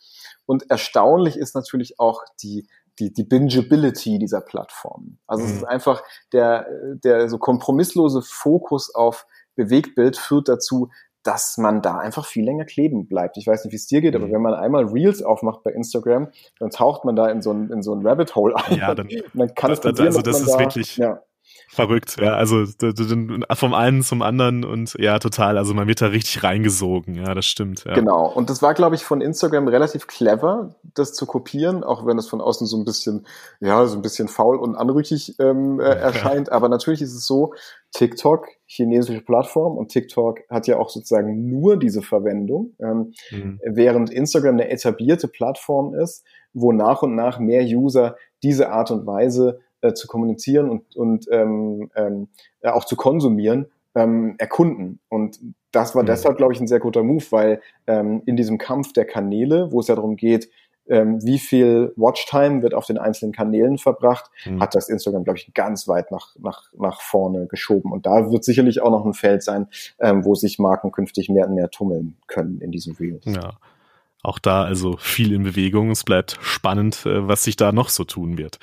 Und 0.45 0.69
erstaunlich 0.69 1.38
ist 1.38 1.56
natürlich 1.56 2.00
auch 2.00 2.23
die, 2.41 2.67
die, 3.00 3.13
die 3.13 3.23
Bingeability 3.23 4.19
dieser 4.19 4.41
Plattform. 4.41 5.19
Also 5.28 5.43
mhm. 5.43 5.50
es 5.50 5.56
ist 5.58 5.63
einfach 5.63 6.04
der, 6.34 6.67
der 7.04 7.30
so 7.30 7.38
kompromisslose 7.38 8.21
Fokus 8.21 8.93
auf 8.93 9.28
Bewegtbild 9.56 10.17
führt 10.17 10.50
dazu, 10.50 10.89
dass 11.23 11.58
man 11.58 11.82
da 11.82 11.97
einfach 11.97 12.26
viel 12.26 12.45
länger 12.45 12.63
kleben 12.63 13.08
bleibt. 13.08 13.38
Ich 13.38 13.45
weiß 13.45 13.65
nicht, 13.65 13.73
wie 13.73 13.78
es 13.78 13.86
dir 13.86 14.00
geht, 14.00 14.15
aber 14.15 14.28
mhm. 14.28 14.32
wenn 14.32 14.41
man 14.41 14.54
einmal 14.54 14.86
Reels 14.86 15.21
aufmacht 15.21 15.62
bei 15.62 15.71
Instagram, 15.71 16.30
dann 16.60 16.69
taucht 16.69 17.04
man 17.04 17.15
da 17.15 17.28
in 17.28 17.41
so 17.41 17.52
ein, 17.52 17.69
in 17.69 17.82
so 17.82 17.93
ein 17.93 18.06
Rabbit 18.06 18.36
Hole 18.36 18.56
ein. 18.56 18.78
Ja, 18.78 18.95
dann, 18.95 19.10
dann 19.34 19.54
kann 19.54 19.69
das, 19.69 19.80
es 19.80 19.84
passieren, 19.84 20.08
also 20.08 20.21
das 20.21 20.39
ist 20.39 20.54
da, 20.54 20.60
wirklich, 20.60 20.97
ja. 20.97 21.21
Verrückt, 21.69 22.15
ja. 22.19 22.34
Also 22.34 22.65
vom 23.53 23.73
einen 23.73 24.01
zum 24.01 24.21
anderen 24.21 24.63
und 24.63 24.95
ja, 24.99 25.19
total. 25.19 25.58
Also 25.58 25.73
man 25.73 25.88
wird 25.88 26.01
da 26.01 26.08
richtig 26.08 26.43
reingesogen, 26.43 27.15
ja, 27.15 27.34
das 27.34 27.45
stimmt. 27.45 27.84
Ja. 27.84 27.93
Genau. 27.93 28.25
Und 28.27 28.49
das 28.49 28.62
war, 28.62 28.73
glaube 28.73 28.95
ich, 28.95 29.03
von 29.03 29.19
Instagram 29.19 29.67
relativ 29.67 30.08
clever, 30.08 30.75
das 30.95 31.13
zu 31.13 31.25
kopieren, 31.25 31.84
auch 31.84 32.06
wenn 32.06 32.17
es 32.17 32.30
von 32.30 32.39
außen 32.39 32.65
so 32.67 32.77
ein 32.77 32.86
bisschen, 32.86 33.27
ja, 33.60 33.86
so 33.86 33.97
ein 33.97 34.01
bisschen 34.01 34.30
faul 34.30 34.58
und 34.58 34.75
anrüchig 34.75 35.36
ähm, 35.39 35.80
äh, 35.80 35.84
erscheint. 35.84 36.47
Ja. 36.47 36.53
Aber 36.53 36.69
natürlich 36.69 37.01
ist 37.01 37.13
es 37.13 37.27
so, 37.27 37.53
TikTok, 37.93 38.47
chinesische 38.65 39.21
Plattform, 39.21 39.77
und 39.77 39.89
TikTok 39.89 40.39
hat 40.49 40.67
ja 40.67 40.77
auch 40.77 40.89
sozusagen 40.89 41.49
nur 41.49 41.77
diese 41.77 42.01
Verwendung, 42.01 42.75
ähm, 42.80 43.13
mhm. 43.32 43.60
während 43.63 44.10
Instagram 44.10 44.56
eine 44.56 44.69
etablierte 44.69 45.27
Plattform 45.27 45.95
ist, 45.95 46.23
wo 46.53 46.71
nach 46.71 47.01
und 47.01 47.15
nach 47.15 47.39
mehr 47.39 47.63
User 47.63 48.15
diese 48.43 48.69
Art 48.69 48.91
und 48.91 49.06
Weise 49.06 49.60
äh, 49.82 49.94
zu 49.94 50.08
kommunizieren 50.08 50.70
und, 50.70 50.96
und 50.96 51.28
ähm, 51.32 51.90
ähm, 51.96 52.28
äh, 52.62 52.70
auch 52.70 52.86
zu 52.86 52.96
konsumieren, 52.96 53.68
ähm, 53.96 54.36
erkunden. 54.38 55.00
Und 55.10 55.40
das 55.72 55.96
war 55.96 56.04
mhm. 56.04 56.08
deshalb, 56.08 56.38
glaube 56.38 56.54
ich, 56.54 56.60
ein 56.60 56.68
sehr 56.68 56.80
guter 56.80 57.04
Move, 57.04 57.26
weil 57.32 57.62
ähm, 57.88 58.22
in 58.26 58.36
diesem 58.36 58.58
Kampf 58.58 58.94
der 58.94 59.06
Kanäle, 59.06 59.72
wo 59.72 59.80
es 59.80 59.88
ja 59.88 59.96
darum 59.96 60.16
geht, 60.16 60.50
ähm, 60.90 61.24
wie 61.24 61.40
viel 61.40 61.94
Watchtime 61.98 62.62
wird 62.62 62.74
auf 62.74 62.86
den 62.86 62.98
einzelnen 62.98 63.34
Kanälen 63.34 63.78
verbracht, 63.78 64.32
mhm. 64.46 64.62
hat 64.62 64.74
das 64.74 64.90
Instagram, 64.90 65.26
glaube 65.26 65.40
ich, 65.40 65.54
ganz 65.54 65.88
weit 65.88 66.12
nach, 66.12 66.36
nach, 66.40 66.72
nach 66.78 67.02
vorne 67.02 67.48
geschoben. 67.48 67.92
Und 67.92 68.06
da 68.06 68.32
wird 68.32 68.46
sicherlich 68.46 68.82
auch 68.82 68.92
noch 68.92 69.06
ein 69.06 69.13
Feld 69.13 69.44
sein, 69.44 69.68
ähm, 70.00 70.24
wo 70.24 70.36
sich 70.36 70.60
Marken 70.60 70.92
künftig 70.92 71.30
mehr 71.30 71.48
und 71.48 71.56
mehr 71.56 71.70
tummeln 71.70 72.18
können 72.28 72.62
in 72.62 72.72
diesem 72.72 72.96
Reels. 72.96 73.26
Ja. 73.26 73.58
Auch 74.24 74.40
da 74.40 74.63
also 74.63 74.98
viel 74.98 75.34
in 75.34 75.44
Bewegung. 75.44 75.92
Es 75.92 76.04
bleibt 76.04 76.38
spannend, 76.42 77.06
äh, 77.06 77.28
was 77.28 77.44
sich 77.44 77.56
da 77.56 77.72
noch 77.72 77.90
so 77.90 78.04
tun 78.04 78.38
wird 78.38 78.60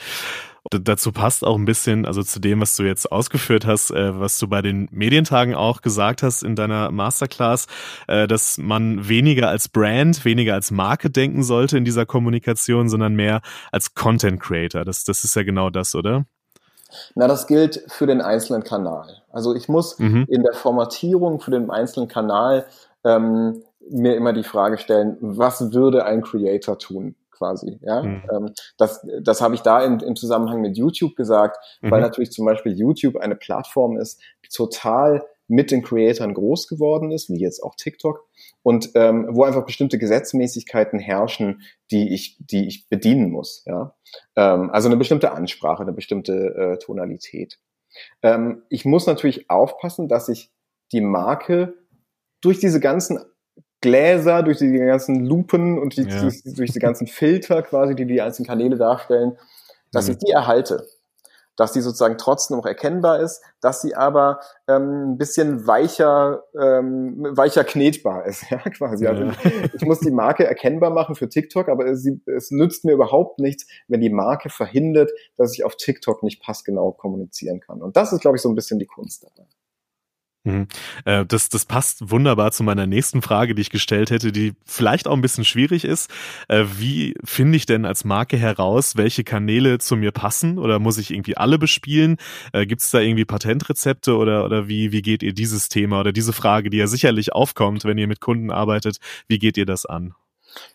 dazu 0.71 1.13
passt 1.13 1.45
auch 1.45 1.57
ein 1.57 1.65
bisschen, 1.65 2.07
also 2.07 2.23
zu 2.23 2.41
dem, 2.41 2.61
was 2.61 2.77
du 2.77 2.85
jetzt 2.85 3.11
ausgeführt 3.13 3.67
hast, 3.67 3.91
äh, 3.91 4.19
was 4.19 4.39
du 4.39 4.49
bei 4.49 4.63
den 4.63 4.89
Medientagen 4.91 5.55
auch 5.55 5.83
gesagt 5.83 6.23
hast 6.23 6.43
in 6.43 6.57
deiner 6.57 6.91
Masterclass, 6.91 7.67
äh, 8.07 8.27
dass 8.27 8.59
man 8.59 9.09
weniger 9.09 9.49
als 9.49 9.69
Brand, 9.69 10.25
weniger 10.25 10.55
als 10.55 10.71
Marke 10.71 11.11
denken 11.11 11.43
sollte 11.43 11.77
in 11.77 11.85
dieser 11.85 12.07
Kommunikation, 12.07 12.89
sondern 12.89 13.15
mehr 13.15 13.41
als 13.73 13.95
Content 13.95 14.41
Creator. 14.41 14.85
Das, 14.85 15.05
das 15.05 15.25
ist 15.25 15.37
ja 15.37 15.43
genau 15.43 15.71
das, 15.71 15.95
oder? 15.95 16.25
Na, 17.15 17.27
das 17.27 17.47
gilt 17.47 17.85
für 17.89 18.07
den 18.07 18.21
einzelnen 18.21 18.63
Kanal. 18.63 19.23
Also 19.31 19.55
ich 19.55 19.69
muss 19.69 19.99
mhm. 19.99 20.27
in 20.29 20.43
der 20.43 20.55
Formatierung 20.55 21.41
für 21.41 21.51
den 21.51 21.71
einzelnen 21.71 22.09
Kanal 22.09 22.67
ähm, 23.05 23.63
mir 23.91 24.17
immer 24.17 24.33
die 24.33 24.45
Frage 24.45 24.79
stellen, 24.79 25.17
was 25.21 25.73
würde 25.73 26.05
ein 26.05 26.23
Creator 26.23 26.79
tun? 26.79 27.17
Quasi. 27.45 27.79
Ja, 27.83 28.03
mhm. 28.03 28.23
ähm, 28.33 28.53
das, 28.79 29.07
das 29.23 29.41
habe 29.41 29.55
ich 29.55 29.61
da 29.61 29.85
in, 29.85 30.01
im 30.01 30.17
Zusammenhang 30.17 30.61
mit 30.61 30.77
YouTube 30.77 31.17
gesagt, 31.17 31.59
mhm. 31.81 31.91
weil 31.91 32.01
natürlich 32.01 32.33
zum 32.33 32.47
Beispiel 32.47 32.73
YouTube 32.73 33.17
eine 33.17 33.37
Plattform 33.37 33.99
ist, 33.99 34.21
die 34.45 34.49
total 34.49 35.25
mit 35.47 35.71
den 35.71 35.83
Creatoren 35.83 36.33
groß 36.33 36.69
geworden 36.69 37.11
ist, 37.11 37.29
wie 37.29 37.39
jetzt 37.39 37.63
auch 37.63 37.75
TikTok, 37.75 38.27
und 38.63 38.93
ähm, 38.95 39.29
wo 39.31 39.45
einfach 39.45 39.67
bestimmte 39.67 39.99
Gesetzmäßigkeiten 39.99 40.99
herrschen, 40.99 41.63
die 41.91 42.15
ich, 42.15 42.39
die 42.41 42.67
ich 42.67 42.89
bedienen 42.89 43.31
muss. 43.31 43.63
Ja, 43.67 43.95
ähm, 44.37 44.71
also 44.71 44.89
eine 44.89 44.97
bestimmte 44.97 45.33
Ansprache, 45.33 45.83
eine 45.83 45.93
bestimmte 45.93 46.33
äh, 46.33 46.79
Tonalität. 46.79 47.59
Ähm, 48.23 48.63
ich 48.71 48.87
muss 48.87 49.07
natürlich 49.07 49.51
aufpassen, 49.51 50.09
dass 50.09 50.31
ich 50.31 50.51
die 50.93 51.03
Marke 51.03 51.75
durch 52.41 52.59
diese 52.59 52.81
ganzen 52.81 53.21
Gläser, 53.85 54.43
durch 54.43 54.57
die 54.59 54.73
ganzen 54.73 55.27
Lupen 55.27 55.79
und 55.79 55.99
die, 55.99 56.05
ja. 56.05 56.23
durch, 56.23 56.43
durch, 56.43 56.73
die 56.73 56.79
ganzen 56.79 57.07
Filter 57.07 57.61
quasi, 57.61 57.95
die 57.95 58.07
die 58.07 58.23
einzelnen 58.23 58.47
Kanäle 58.47 58.79
darstellen, 58.79 59.37
dass 59.93 60.07
mhm. 60.07 60.13
ich 60.13 60.19
die 60.21 60.33
erhalte. 60.33 60.87
Dass 61.57 61.73
die 61.73 61.83
sozusagen 61.83 62.17
trotzdem 62.17 62.57
noch 62.57 62.65
erkennbar 62.65 63.21
ist, 63.21 63.43
dass 63.61 63.83
sie 63.83 63.95
aber 63.95 64.41
ähm, 64.67 65.13
ein 65.13 65.19
bisschen 65.19 65.67
weicher, 65.67 66.45
ähm, 66.59 67.27
weicher 67.31 67.63
knetbar 67.63 68.25
ist, 68.25 68.47
ja, 68.51 68.59
quasi. 68.59 69.07
Also 69.07 69.31
ich 69.75 69.83
muss 69.83 70.01
die 70.01 70.11
Marke 70.11 70.47
erkennbar 70.47 70.91
machen 70.91 71.15
für 71.15 71.29
TikTok, 71.29 71.69
aber 71.69 71.85
es, 71.87 72.09
es 72.25 72.51
nützt 72.51 72.87
mir 72.87 72.93
überhaupt 72.93 73.39
nichts, 73.39 73.67
wenn 73.87 74.01
die 74.01 74.11
Marke 74.11 74.49
verhindert, 74.49 75.11
dass 75.37 75.53
ich 75.53 75.63
auf 75.63 75.77
TikTok 75.77 76.23
nicht 76.23 76.43
passgenau 76.43 76.91
kommunizieren 76.93 77.61
kann. 77.61 77.83
Und 77.83 77.99
das 77.99 78.15
ist, 78.15 78.23
glaube 78.23 78.39
ich, 78.39 78.43
so 78.43 78.49
ein 78.49 78.55
bisschen 78.55 78.79
die 78.79 78.87
Kunst 78.87 79.25
dabei. 79.25 79.47
Mhm. 80.45 80.69
Äh, 81.07 81.25
das, 81.25 81.49
das 81.49 81.65
passt 81.65 82.11
wunderbar 82.11 82.53
zu 82.53 82.63
meiner 82.63 82.87
nächsten 82.87 83.23
Frage, 83.23 83.55
die 83.55 83.63
ich 83.63 83.71
gestellt 83.71 84.11
hätte, 84.11 84.31
die 84.31 84.55
vielleicht 84.67 85.09
auch 85.09 85.15
ein 85.15 85.23
bisschen 85.23 85.45
schwierig 85.45 85.85
ist. 85.85 86.11
Äh, 86.49 86.65
wie 86.77 87.15
finde 87.25 87.57
ich 87.57 87.65
denn 87.65 87.87
als 87.87 88.05
Marke 88.05 88.37
heraus, 88.37 88.97
welche 88.97 89.25
Kanäle 89.25 89.79
zu 89.79 89.97
mir 89.97 90.13
passen? 90.13 90.59
Oder 90.59 90.79
muss 90.79 90.99
ich 90.99 91.11
irgendwie 91.11 91.37
alle 91.37 91.59
bespielen? 91.59 92.19
Äh, 92.53 92.67
Gibt 92.67 92.83
es 92.83 92.91
da 92.91 93.01
irgendwie 93.01 93.25
Patentrezepte 93.25 94.17
oder, 94.17 94.45
oder 94.45 94.69
wie, 94.69 94.93
wie 94.93 95.03
geht 95.03 95.23
ihr 95.23 95.33
dieses 95.33 95.71
Thema 95.71 96.01
oder 96.01 96.13
diese 96.13 96.35
Frage, 96.35 96.69
die 96.69 96.77
ja 96.77 96.87
sicherlich 96.87 97.33
aufkommt, 97.33 97.85
wenn 97.85 97.97
ihr 97.97 98.07
mit 98.07 98.21
Kunden 98.21 98.51
arbeitet, 98.51 98.99
wie 99.29 99.39
geht 99.39 99.57
ihr 99.57 99.67
das 99.67 99.87
an? 99.87 100.15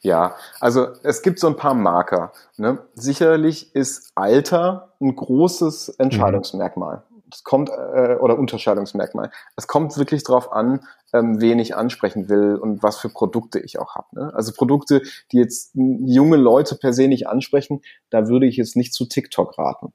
Ja, 0.02 0.36
also 0.60 0.88
es 1.04 1.22
gibt 1.22 1.40
so 1.40 1.48
ein 1.48 1.56
paar 1.56 1.74
Marker. 1.74 2.34
Ne? 2.58 2.80
Sicherlich 2.96 3.74
ist 3.76 4.12
Alter 4.16 4.94
ein 5.00 5.16
großes 5.16 5.96
mhm. 6.00 6.04
Es 7.32 7.44
kommt, 7.44 7.70
äh, 7.70 8.16
oder 8.16 8.38
Unterscheidungsmerkmal. 8.38 9.32
Es 9.56 9.68
kommt 9.68 9.98
wirklich 9.98 10.24
darauf 10.24 10.52
an, 10.52 10.82
ähm, 11.14 11.40
wen 11.42 11.60
ich 11.60 11.76
ansprechen 11.76 12.30
will 12.30 12.56
und 12.56 12.84
was 12.84 12.98
für 12.98 13.10
Produkte 13.10 13.60
ich 13.60 13.80
auch 13.80 13.96
habe. 13.96 14.08
Ne? 14.14 14.34
Also 14.34 14.54
Produkte, 14.54 15.02
die 15.32 15.38
jetzt 15.38 15.72
junge 15.76 16.38
Leute 16.38 16.76
per 16.76 16.94
se 16.94 17.08
nicht 17.08 17.28
ansprechen, 17.28 17.82
da 18.10 18.28
würde 18.28 18.48
ich 18.48 18.58
jetzt 18.58 18.76
nicht 18.76 18.94
zu 18.94 19.06
TikTok 19.06 19.58
raten. 19.58 19.94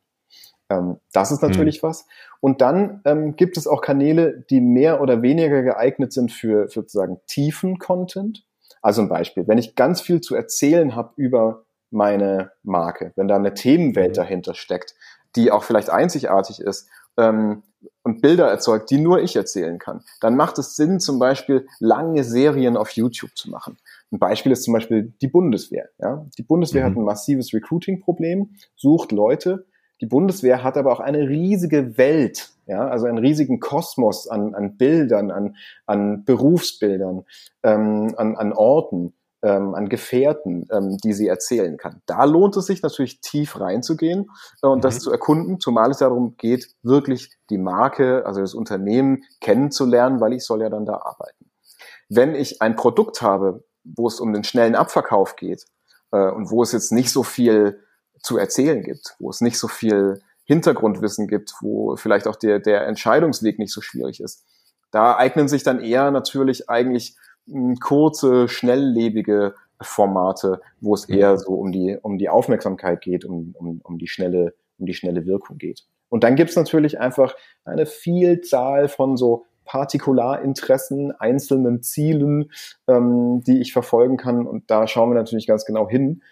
Ähm, 0.70 0.98
das 1.12 1.32
ist 1.32 1.42
natürlich 1.42 1.82
mhm. 1.82 1.88
was. 1.88 2.06
Und 2.40 2.60
dann 2.60 3.00
ähm, 3.04 3.36
gibt 3.36 3.56
es 3.56 3.66
auch 3.66 3.80
Kanäle, 3.80 4.44
die 4.50 4.60
mehr 4.60 5.00
oder 5.00 5.22
weniger 5.22 5.62
geeignet 5.62 6.12
sind 6.12 6.32
für, 6.32 6.68
für 6.68 6.80
sozusagen 6.80 7.20
tiefen 7.26 7.78
Content. 7.78 8.44
Also 8.82 9.02
ein 9.02 9.08
Beispiel, 9.08 9.48
wenn 9.48 9.58
ich 9.58 9.76
ganz 9.76 10.00
viel 10.00 10.20
zu 10.20 10.34
erzählen 10.34 10.94
habe 10.94 11.12
über 11.16 11.64
meine 11.90 12.52
Marke, 12.62 13.12
wenn 13.16 13.28
da 13.28 13.36
eine 13.36 13.54
Themenwelt 13.54 14.10
mhm. 14.10 14.14
dahinter 14.14 14.54
steckt, 14.54 14.94
die 15.36 15.50
auch 15.50 15.64
vielleicht 15.64 15.90
einzigartig 15.90 16.60
ist 16.60 16.88
ähm, 17.16 17.62
und 18.02 18.20
Bilder 18.20 18.48
erzeugt, 18.48 18.90
die 18.90 18.98
nur 18.98 19.22
ich 19.22 19.34
erzählen 19.34 19.78
kann, 19.78 20.02
dann 20.20 20.36
macht 20.36 20.58
es 20.58 20.76
Sinn, 20.76 21.00
zum 21.00 21.18
Beispiel 21.18 21.66
lange 21.80 22.22
Serien 22.22 22.76
auf 22.76 22.90
YouTube 22.90 23.34
zu 23.34 23.50
machen. 23.50 23.78
Ein 24.10 24.18
Beispiel 24.18 24.52
ist 24.52 24.64
zum 24.64 24.74
Beispiel 24.74 25.14
die 25.20 25.28
Bundeswehr. 25.28 25.88
Ja? 25.98 26.26
Die 26.38 26.42
Bundeswehr 26.42 26.84
mhm. 26.84 26.90
hat 26.90 26.96
ein 26.96 27.04
massives 27.04 27.52
Recruiting-Problem, 27.52 28.50
sucht 28.76 29.12
Leute. 29.12 29.66
Die 30.00 30.06
Bundeswehr 30.06 30.62
hat 30.62 30.76
aber 30.76 30.92
auch 30.92 31.00
eine 31.00 31.28
riesige 31.28 31.96
Welt, 31.96 32.50
ja, 32.66 32.88
also 32.88 33.06
einen 33.06 33.18
riesigen 33.18 33.60
Kosmos 33.60 34.28
an, 34.28 34.54
an 34.54 34.76
Bildern, 34.76 35.30
an, 35.30 35.56
an 35.86 36.24
Berufsbildern, 36.24 37.24
ähm, 37.62 38.14
an, 38.16 38.36
an 38.36 38.52
Orten 38.52 39.14
ähm, 39.44 39.74
an 39.74 39.88
Gefährten, 39.88 40.66
ähm, 40.72 40.96
die 41.04 41.12
sie 41.12 41.28
erzählen 41.28 41.76
kann. 41.76 42.00
Da 42.06 42.24
lohnt 42.24 42.56
es 42.56 42.66
sich 42.66 42.82
natürlich 42.82 43.20
tief 43.20 43.60
reinzugehen 43.60 44.30
äh, 44.62 44.66
und 44.66 44.78
mhm. 44.78 44.82
das 44.82 45.00
zu 45.00 45.12
erkunden, 45.12 45.60
zumal 45.60 45.90
es 45.90 45.98
darum 45.98 46.36
geht, 46.38 46.74
wirklich 46.82 47.30
die 47.50 47.58
Marke, 47.58 48.24
also 48.24 48.40
das 48.40 48.54
Unternehmen 48.54 49.22
kennenzulernen, 49.40 50.20
weil 50.20 50.32
ich 50.32 50.44
soll 50.44 50.62
ja 50.62 50.70
dann 50.70 50.86
da 50.86 50.94
arbeiten. 50.94 51.50
Wenn 52.08 52.34
ich 52.34 52.62
ein 52.62 52.74
Produkt 52.74 53.20
habe, 53.20 53.64
wo 53.84 54.06
es 54.06 54.18
um 54.18 54.32
den 54.32 54.44
schnellen 54.44 54.74
Abverkauf 54.74 55.36
geht 55.36 55.66
äh, 56.10 56.30
und 56.30 56.50
wo 56.50 56.62
es 56.62 56.72
jetzt 56.72 56.90
nicht 56.90 57.10
so 57.10 57.22
viel 57.22 57.80
zu 58.22 58.38
erzählen 58.38 58.82
gibt, 58.82 59.14
wo 59.18 59.28
es 59.28 59.42
nicht 59.42 59.58
so 59.58 59.68
viel 59.68 60.22
Hintergrundwissen 60.44 61.28
gibt, 61.28 61.52
wo 61.60 61.96
vielleicht 61.96 62.26
auch 62.26 62.36
der, 62.36 62.60
der 62.60 62.86
Entscheidungsweg 62.86 63.58
nicht 63.58 63.72
so 63.72 63.82
schwierig 63.82 64.20
ist, 64.20 64.44
da 64.90 65.16
eignen 65.16 65.48
sich 65.48 65.64
dann 65.64 65.80
eher 65.80 66.10
natürlich 66.10 66.70
eigentlich 66.70 67.16
kurze, 67.80 68.48
schnelllebige 68.48 69.54
Formate, 69.80 70.60
wo 70.80 70.94
es 70.94 71.08
eher 71.08 71.36
so 71.36 71.54
um 71.54 71.72
die, 71.72 71.98
um 72.00 72.18
die 72.18 72.28
Aufmerksamkeit 72.28 73.00
geht, 73.00 73.24
um, 73.24 73.54
um, 73.58 73.80
um 73.82 73.98
die 73.98 74.08
schnelle, 74.08 74.54
um 74.78 74.86
die 74.86 74.94
schnelle 74.94 75.26
Wirkung 75.26 75.58
geht. 75.58 75.84
Und 76.08 76.24
dann 76.24 76.36
gibt's 76.36 76.56
natürlich 76.56 77.00
einfach 77.00 77.34
eine 77.64 77.86
Vielzahl 77.86 78.88
von 78.88 79.16
so 79.16 79.46
Partikularinteressen, 79.64 81.12
einzelnen 81.12 81.82
Zielen, 81.82 82.50
ähm, 82.86 83.42
die 83.46 83.60
ich 83.60 83.72
verfolgen 83.72 84.16
kann. 84.16 84.46
Und 84.46 84.70
da 84.70 84.86
schauen 84.86 85.10
wir 85.10 85.14
natürlich 85.14 85.46
ganz 85.46 85.64
genau 85.64 85.88
hin, 85.88 86.22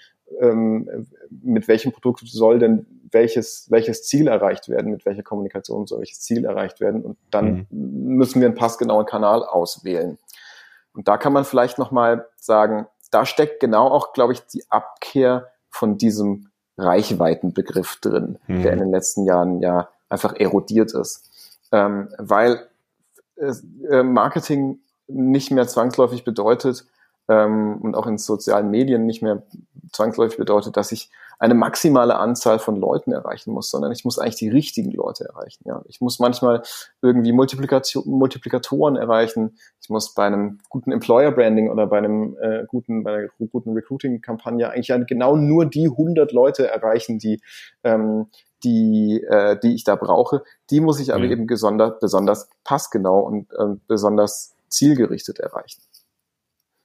ähm, 0.41 1.07
mit 1.43 1.69
welchem 1.69 1.93
Produkt 1.93 2.23
soll 2.27 2.59
denn 2.59 2.87
welches, 3.11 3.71
welches 3.71 4.05
Ziel 4.05 4.29
erreicht 4.29 4.69
werden, 4.69 4.93
mit 4.93 5.05
welcher 5.05 5.23
Kommunikation 5.23 5.87
soll 5.87 6.01
welches 6.01 6.21
Ziel 6.21 6.45
erreicht 6.45 6.81
werden. 6.81 7.03
Und 7.03 7.19
dann 7.31 7.67
mhm. 7.71 8.17
müssen 8.17 8.41
wir 8.41 8.49
einen 8.49 8.57
passgenauen 8.57 9.07
Kanal 9.07 9.43
auswählen. 9.43 10.19
Und 10.95 11.09
da 11.09 11.17
kann 11.17 11.33
man 11.33 11.45
vielleicht 11.45 11.79
nochmal 11.79 12.29
sagen, 12.37 12.87
da 13.11 13.27
steckt 13.27 13.61
genau 13.61 13.89
auch, 13.89 14.13
glaube 14.13 14.33
ich, 14.33 14.47
die 14.47 14.65
Abkehr 14.71 15.49
von 15.71 15.99
diesem 15.99 16.49
Reichweitenbegriff 16.79 18.01
drin, 18.01 18.39
mhm. 18.47 18.63
der 18.63 18.73
in 18.73 18.79
den 18.81 18.91
letzten 18.91 19.25
Jahren 19.25 19.61
ja 19.61 19.89
einfach 20.09 20.35
erodiert 20.35 20.93
ist. 20.95 21.31
Ähm, 21.71 22.09
weil 22.19 22.67
äh, 23.37 24.03
Marketing 24.03 24.81
nicht 25.07 25.51
mehr 25.51 25.67
zwangsläufig 25.67 26.25
bedeutet 26.25 26.87
ähm, 27.29 27.79
und 27.83 27.95
auch 27.95 28.07
in 28.07 28.19
sozialen 28.19 28.71
Medien 28.71 29.07
nicht 29.07 29.23
mehr 29.23 29.43
zwangsläufig 29.93 30.39
bedeutet, 30.39 30.77
dass 30.77 30.93
ich 30.93 31.11
eine 31.43 31.55
maximale 31.55 32.15
Anzahl 32.21 32.61
von 32.61 32.77
Leuten 32.77 33.11
erreichen 33.11 33.53
muss, 33.53 33.69
sondern 33.69 33.91
ich 33.91 34.05
muss 34.05 34.17
eigentlich 34.17 34.37
die 34.37 34.49
richtigen 34.49 34.93
Leute 34.93 35.25
erreichen. 35.25 35.65
Ja, 35.67 35.83
ich 35.89 36.01
muss 36.01 36.21
manchmal 36.21 36.63
irgendwie 37.01 37.33
Multiplikation, 37.33 38.05
Multiplikatoren 38.07 38.95
erreichen. 38.95 39.57
Ich 39.81 39.91
muss 39.91 40.15
bei 40.15 40.25
einem 40.25 40.61
guten 40.69 40.93
Employer 40.93 41.33
Branding 41.33 41.69
oder 41.69 41.89
bei 41.89 41.99
einem 41.99 42.37
äh, 42.41 42.65
guten, 42.69 43.03
bei 43.03 43.13
einer 43.13 43.29
guten 43.51 43.73
Recruiting-Kampagne 43.73 44.71
eigentlich 44.71 44.93
genau 45.09 45.35
nur 45.35 45.67
die 45.67 45.89
100 45.89 46.31
Leute 46.31 46.69
erreichen, 46.69 47.19
die 47.19 47.41
ähm, 47.83 48.29
die, 48.63 49.21
äh, 49.29 49.59
die 49.59 49.75
ich 49.75 49.83
da 49.83 49.97
brauche. 49.97 50.45
Die 50.71 50.79
muss 50.79 51.01
ich 51.01 51.13
aber 51.13 51.25
mhm. 51.25 51.33
eben 51.33 51.47
besonders, 51.49 51.99
besonders 51.99 52.49
passgenau 52.63 53.19
und 53.19 53.51
äh, 53.51 53.75
besonders 53.89 54.55
zielgerichtet 54.69 55.41
erreichen. 55.41 55.83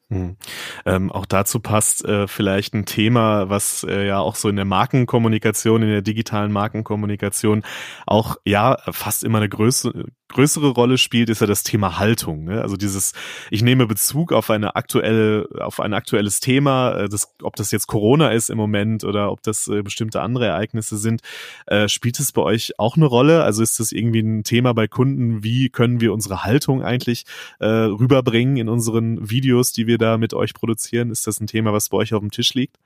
Hm. 0.09 0.37
Ähm, 0.85 1.11
auch 1.11 1.25
dazu 1.25 1.59
passt 1.59 2.05
äh, 2.05 2.27
vielleicht 2.27 2.73
ein 2.73 2.85
Thema, 2.85 3.49
was 3.49 3.83
äh, 3.83 4.07
ja 4.07 4.19
auch 4.19 4.35
so 4.35 4.47
in 4.47 4.55
der 4.55 4.63
Markenkommunikation, 4.63 5.83
in 5.83 5.89
der 5.89 6.01
digitalen 6.01 6.53
Markenkommunikation 6.53 7.63
auch 8.05 8.37
ja 8.45 8.77
fast 8.89 9.25
immer 9.25 9.39
eine 9.39 9.49
größere, 9.49 10.05
größere 10.29 10.69
Rolle 10.69 10.97
spielt, 10.97 11.29
ist 11.29 11.41
ja 11.41 11.47
das 11.47 11.63
Thema 11.63 11.99
Haltung. 11.99 12.45
Ne? 12.45 12.61
Also 12.61 12.77
dieses, 12.77 13.11
ich 13.51 13.61
nehme 13.61 13.87
Bezug 13.87 14.31
auf 14.31 14.49
eine 14.49 14.75
aktuelle, 14.75 15.47
auf 15.59 15.79
ein 15.81 15.93
aktuelles 15.93 16.39
Thema, 16.39 16.93
äh, 16.93 17.09
das, 17.09 17.35
ob 17.43 17.55
das 17.57 17.71
jetzt 17.71 17.87
Corona 17.87 18.29
ist 18.29 18.49
im 18.49 18.57
Moment 18.57 19.03
oder 19.03 19.31
ob 19.31 19.43
das 19.43 19.67
äh, 19.67 19.81
bestimmte 19.81 20.21
andere 20.21 20.45
Ereignisse 20.45 20.97
sind, 20.97 21.21
äh, 21.65 21.89
spielt 21.89 22.19
es 22.19 22.31
bei 22.31 22.41
euch 22.41 22.79
auch 22.79 22.95
eine 22.95 23.05
Rolle? 23.05 23.43
Also 23.43 23.61
ist 23.61 23.79
das 23.79 23.91
irgendwie 23.91 24.21
ein 24.21 24.43
Thema 24.43 24.73
bei 24.73 24.87
Kunden? 24.87 25.43
Wie 25.43 25.69
können 25.69 25.99
wir 25.99 26.13
unsere 26.13 26.45
Haltung 26.45 26.81
eigentlich 26.81 27.25
äh, 27.59 27.65
rüberbringen 27.65 28.55
in 28.55 28.69
unseren 28.69 29.29
Videos, 29.29 29.73
die 29.73 29.85
wir 29.85 29.97
wir 29.97 30.05
da 30.07 30.17
mit 30.17 30.33
euch 30.33 30.53
produzieren? 30.53 31.11
Ist 31.11 31.27
das 31.27 31.39
ein 31.39 31.47
Thema, 31.47 31.73
was 31.73 31.89
bei 31.89 31.97
euch 31.97 32.13
auf 32.13 32.21
dem 32.21 32.31
Tisch 32.31 32.53
liegt? 32.53 32.77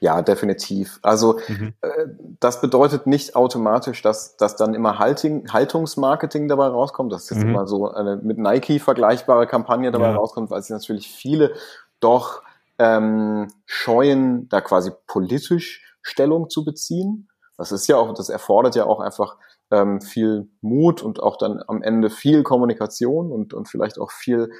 Ja, 0.00 0.22
definitiv. 0.22 0.98
Also 1.02 1.38
mhm. 1.48 1.74
äh, 1.80 2.06
das 2.40 2.60
bedeutet 2.60 3.06
nicht 3.06 3.34
automatisch, 3.36 4.02
dass, 4.02 4.36
dass 4.36 4.56
dann 4.56 4.74
immer 4.74 4.98
Halting, 4.98 5.50
Haltungsmarketing 5.52 6.48
dabei 6.48 6.66
rauskommt. 6.68 7.12
Das 7.12 7.24
ist 7.24 7.30
jetzt 7.30 7.44
mhm. 7.44 7.50
immer 7.50 7.66
so 7.66 7.90
eine 7.90 8.16
mit 8.16 8.38
Nike 8.38 8.78
vergleichbare 8.78 9.46
Kampagne 9.46 9.90
dabei 9.90 10.10
ja. 10.10 10.16
rauskommt, 10.16 10.50
weil 10.50 10.62
sich 10.62 10.70
natürlich 10.70 11.08
viele 11.08 11.52
doch 12.00 12.42
ähm, 12.78 13.48
scheuen, 13.66 14.48
da 14.48 14.60
quasi 14.60 14.92
politisch 15.06 15.84
Stellung 16.02 16.50
zu 16.50 16.64
beziehen. 16.64 17.28
Das 17.56 17.72
ist 17.72 17.86
ja 17.86 17.96
auch, 17.96 18.12
das 18.14 18.28
erfordert 18.28 18.74
ja 18.74 18.84
auch 18.86 19.00
einfach 19.00 19.36
ähm, 19.70 20.00
viel 20.00 20.48
Mut 20.60 21.02
und 21.02 21.22
auch 21.22 21.36
dann 21.36 21.62
am 21.66 21.82
Ende 21.82 22.10
viel 22.10 22.42
Kommunikation 22.42 23.30
und, 23.30 23.54
und 23.54 23.68
vielleicht 23.68 23.98
auch 23.98 24.10
viel 24.10 24.50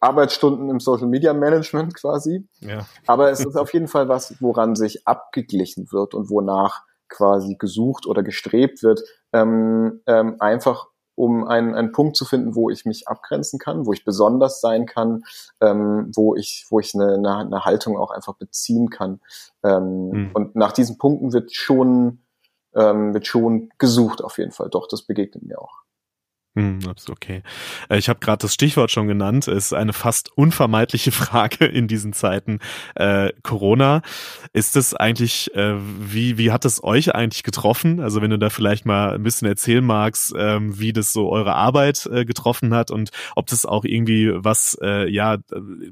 Arbeitsstunden 0.00 0.68
im 0.68 0.80
Social 0.80 1.06
Media 1.06 1.32
Management 1.32 1.94
quasi. 1.94 2.46
Ja. 2.60 2.86
Aber 3.06 3.30
es 3.30 3.40
ist 3.40 3.56
auf 3.56 3.72
jeden 3.72 3.88
Fall 3.88 4.08
was, 4.08 4.40
woran 4.40 4.76
sich 4.76 5.06
abgeglichen 5.06 5.90
wird 5.92 6.14
und 6.14 6.30
wonach 6.30 6.82
quasi 7.08 7.56
gesucht 7.56 8.06
oder 8.06 8.22
gestrebt 8.22 8.82
wird, 8.82 9.02
ähm, 9.32 10.00
ähm, 10.06 10.36
einfach 10.38 10.86
um 11.16 11.46
einen, 11.46 11.74
einen 11.74 11.92
Punkt 11.92 12.16
zu 12.16 12.24
finden, 12.24 12.54
wo 12.54 12.70
ich 12.70 12.86
mich 12.86 13.08
abgrenzen 13.08 13.58
kann, 13.58 13.84
wo 13.84 13.92
ich 13.92 14.04
besonders 14.04 14.60
sein 14.60 14.86
kann, 14.86 15.24
ähm, 15.60 16.10
wo 16.14 16.34
ich, 16.34 16.66
wo 16.70 16.80
ich 16.80 16.94
eine, 16.94 17.14
eine, 17.14 17.36
eine 17.36 17.64
Haltung 17.64 17.98
auch 17.98 18.10
einfach 18.10 18.36
beziehen 18.36 18.88
kann. 18.88 19.20
Ähm, 19.62 20.08
mhm. 20.08 20.30
Und 20.32 20.56
nach 20.56 20.72
diesen 20.72 20.96
Punkten 20.96 21.32
wird 21.34 21.54
schon, 21.54 22.22
ähm, 22.74 23.12
wird 23.12 23.26
schon 23.26 23.68
gesucht 23.76 24.24
auf 24.24 24.38
jeden 24.38 24.52
Fall. 24.52 24.70
Doch, 24.70 24.88
das 24.88 25.02
begegnet 25.02 25.44
mir 25.44 25.60
auch. 25.60 25.82
Hm, 26.56 26.80
okay. 27.08 27.42
Äh, 27.88 27.98
ich 27.98 28.08
habe 28.08 28.18
gerade 28.18 28.42
das 28.42 28.54
Stichwort 28.54 28.90
schon 28.90 29.06
genannt. 29.06 29.46
Es 29.46 29.66
ist 29.66 29.72
eine 29.72 29.92
fast 29.92 30.36
unvermeidliche 30.36 31.12
Frage 31.12 31.64
in 31.64 31.86
diesen 31.86 32.12
Zeiten. 32.12 32.58
Äh, 32.96 33.32
Corona. 33.44 34.02
Ist 34.52 34.74
es 34.74 34.92
eigentlich, 34.92 35.54
äh, 35.54 35.76
wie, 35.78 36.38
wie 36.38 36.50
hat 36.50 36.64
es 36.64 36.82
euch 36.82 37.14
eigentlich 37.14 37.44
getroffen? 37.44 38.00
Also 38.00 38.20
wenn 38.20 38.30
du 38.30 38.38
da 38.38 38.50
vielleicht 38.50 38.84
mal 38.84 39.14
ein 39.14 39.22
bisschen 39.22 39.46
erzählen 39.46 39.84
magst, 39.84 40.34
ähm, 40.36 40.76
wie 40.80 40.92
das 40.92 41.12
so 41.12 41.30
eure 41.30 41.54
Arbeit 41.54 42.06
äh, 42.12 42.24
getroffen 42.24 42.74
hat 42.74 42.90
und 42.90 43.10
ob 43.36 43.46
das 43.46 43.64
auch 43.64 43.84
irgendwie 43.84 44.32
was 44.34 44.76
äh, 44.82 45.08
ja 45.08 45.38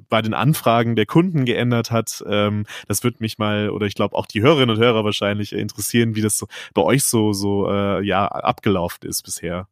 bei 0.09 0.23
den 0.23 0.35
Anfragen 0.35 0.97
der 0.97 1.07
Kunden 1.07 1.45
geändert 1.45 1.93
hat. 1.93 2.25
Ähm, 2.27 2.67
das 2.89 3.05
würde 3.05 3.19
mich 3.21 3.39
mal, 3.39 3.71
oder 3.71 3.87
ich 3.87 3.95
glaube 3.95 4.17
auch 4.17 4.27
die 4.27 4.43
Hörerinnen 4.43 4.75
und 4.75 4.83
Hörer 4.83 5.05
wahrscheinlich 5.05 5.53
interessieren, 5.53 6.17
wie 6.17 6.23
das 6.23 6.37
so 6.37 6.49
bei 6.75 6.83
euch 6.83 7.05
so, 7.05 7.33
so 7.33 7.71
äh, 7.71 8.05
ja 8.05 8.27
abgelaufen 8.27 9.09
ist 9.09 9.23
bisher. 9.23 9.69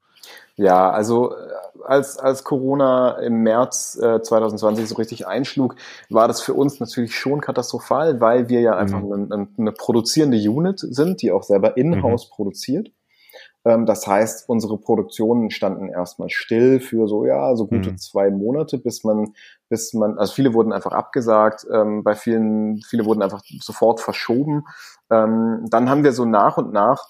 Ja, 0.57 0.91
also 0.91 1.33
äh, 1.33 1.37
als, 1.85 2.19
als 2.19 2.43
Corona 2.43 3.19
im 3.19 3.43
März 3.43 3.99
äh, 4.03 4.23
2020 4.23 4.89
so 4.89 4.95
richtig 4.97 5.27
einschlug, 5.27 5.77
war 6.09 6.29
das 6.29 6.41
für 6.41 6.55
uns 6.55 6.81
natürlich 6.81 7.15
schon 7.15 7.41
katastrophal, 7.41 8.21
weil 8.21 8.49
wir 8.49 8.61
ja 8.61 8.77
einfach 8.77 9.01
mhm. 9.01 9.29
eine, 9.31 9.49
eine, 9.59 9.73
produzierende 9.73 10.39
Unit 10.39 10.81
sind, 10.81 11.23
die 11.23 11.31
auch 11.31 11.43
selber 11.43 11.77
in-house 11.77 12.29
mhm. 12.29 12.35
produziert. 12.35 12.91
Ähm, 13.67 13.85
das 13.85 14.07
heißt, 14.07 14.49
unsere 14.49 14.79
Produktionen 14.79 15.51
standen 15.51 15.89
erstmal 15.89 16.31
still 16.31 16.81
für 16.81 17.07
so, 17.07 17.27
ja, 17.27 17.55
so 17.55 17.67
gute 17.67 17.93
mhm. 17.93 17.99
zwei 17.99 18.31
Monate, 18.31 18.79
bis 18.79 19.05
man, 19.05 19.35
bis 19.69 19.93
man, 19.93 20.19
also 20.19 20.33
viele 20.33 20.55
wurden 20.55 20.73
einfach 20.73 20.93
abgesagt, 20.93 21.67
ähm, 21.71 22.03
bei 22.03 22.15
vielen, 22.15 22.81
viele 22.89 23.05
wurden 23.05 23.23
einfach 23.23 23.43
sofort 23.61 24.01
verschoben. 24.01 24.65
Ähm, 25.11 25.67
dann 25.69 25.91
haben 25.91 26.03
wir 26.03 26.13
so 26.13 26.25
nach 26.25 26.57
und 26.57 26.73
nach 26.73 27.07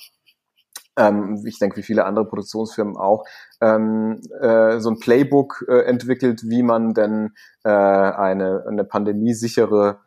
ähm, 0.97 1.43
ich 1.47 1.59
denke, 1.59 1.77
wie 1.77 1.83
viele 1.83 2.05
andere 2.05 2.27
Produktionsfirmen 2.27 2.97
auch, 2.97 3.25
ähm, 3.61 4.21
äh, 4.41 4.81
so 4.81 4.91
ein 4.91 4.99
Playbook 4.99 5.65
äh, 5.69 5.83
entwickelt, 5.83 6.43
wie 6.45 6.63
man 6.63 6.95
denn 6.95 7.33
äh, 7.65 7.69
eine, 7.69 8.65
eine 8.67 8.85
pandemiesichere 8.85 9.99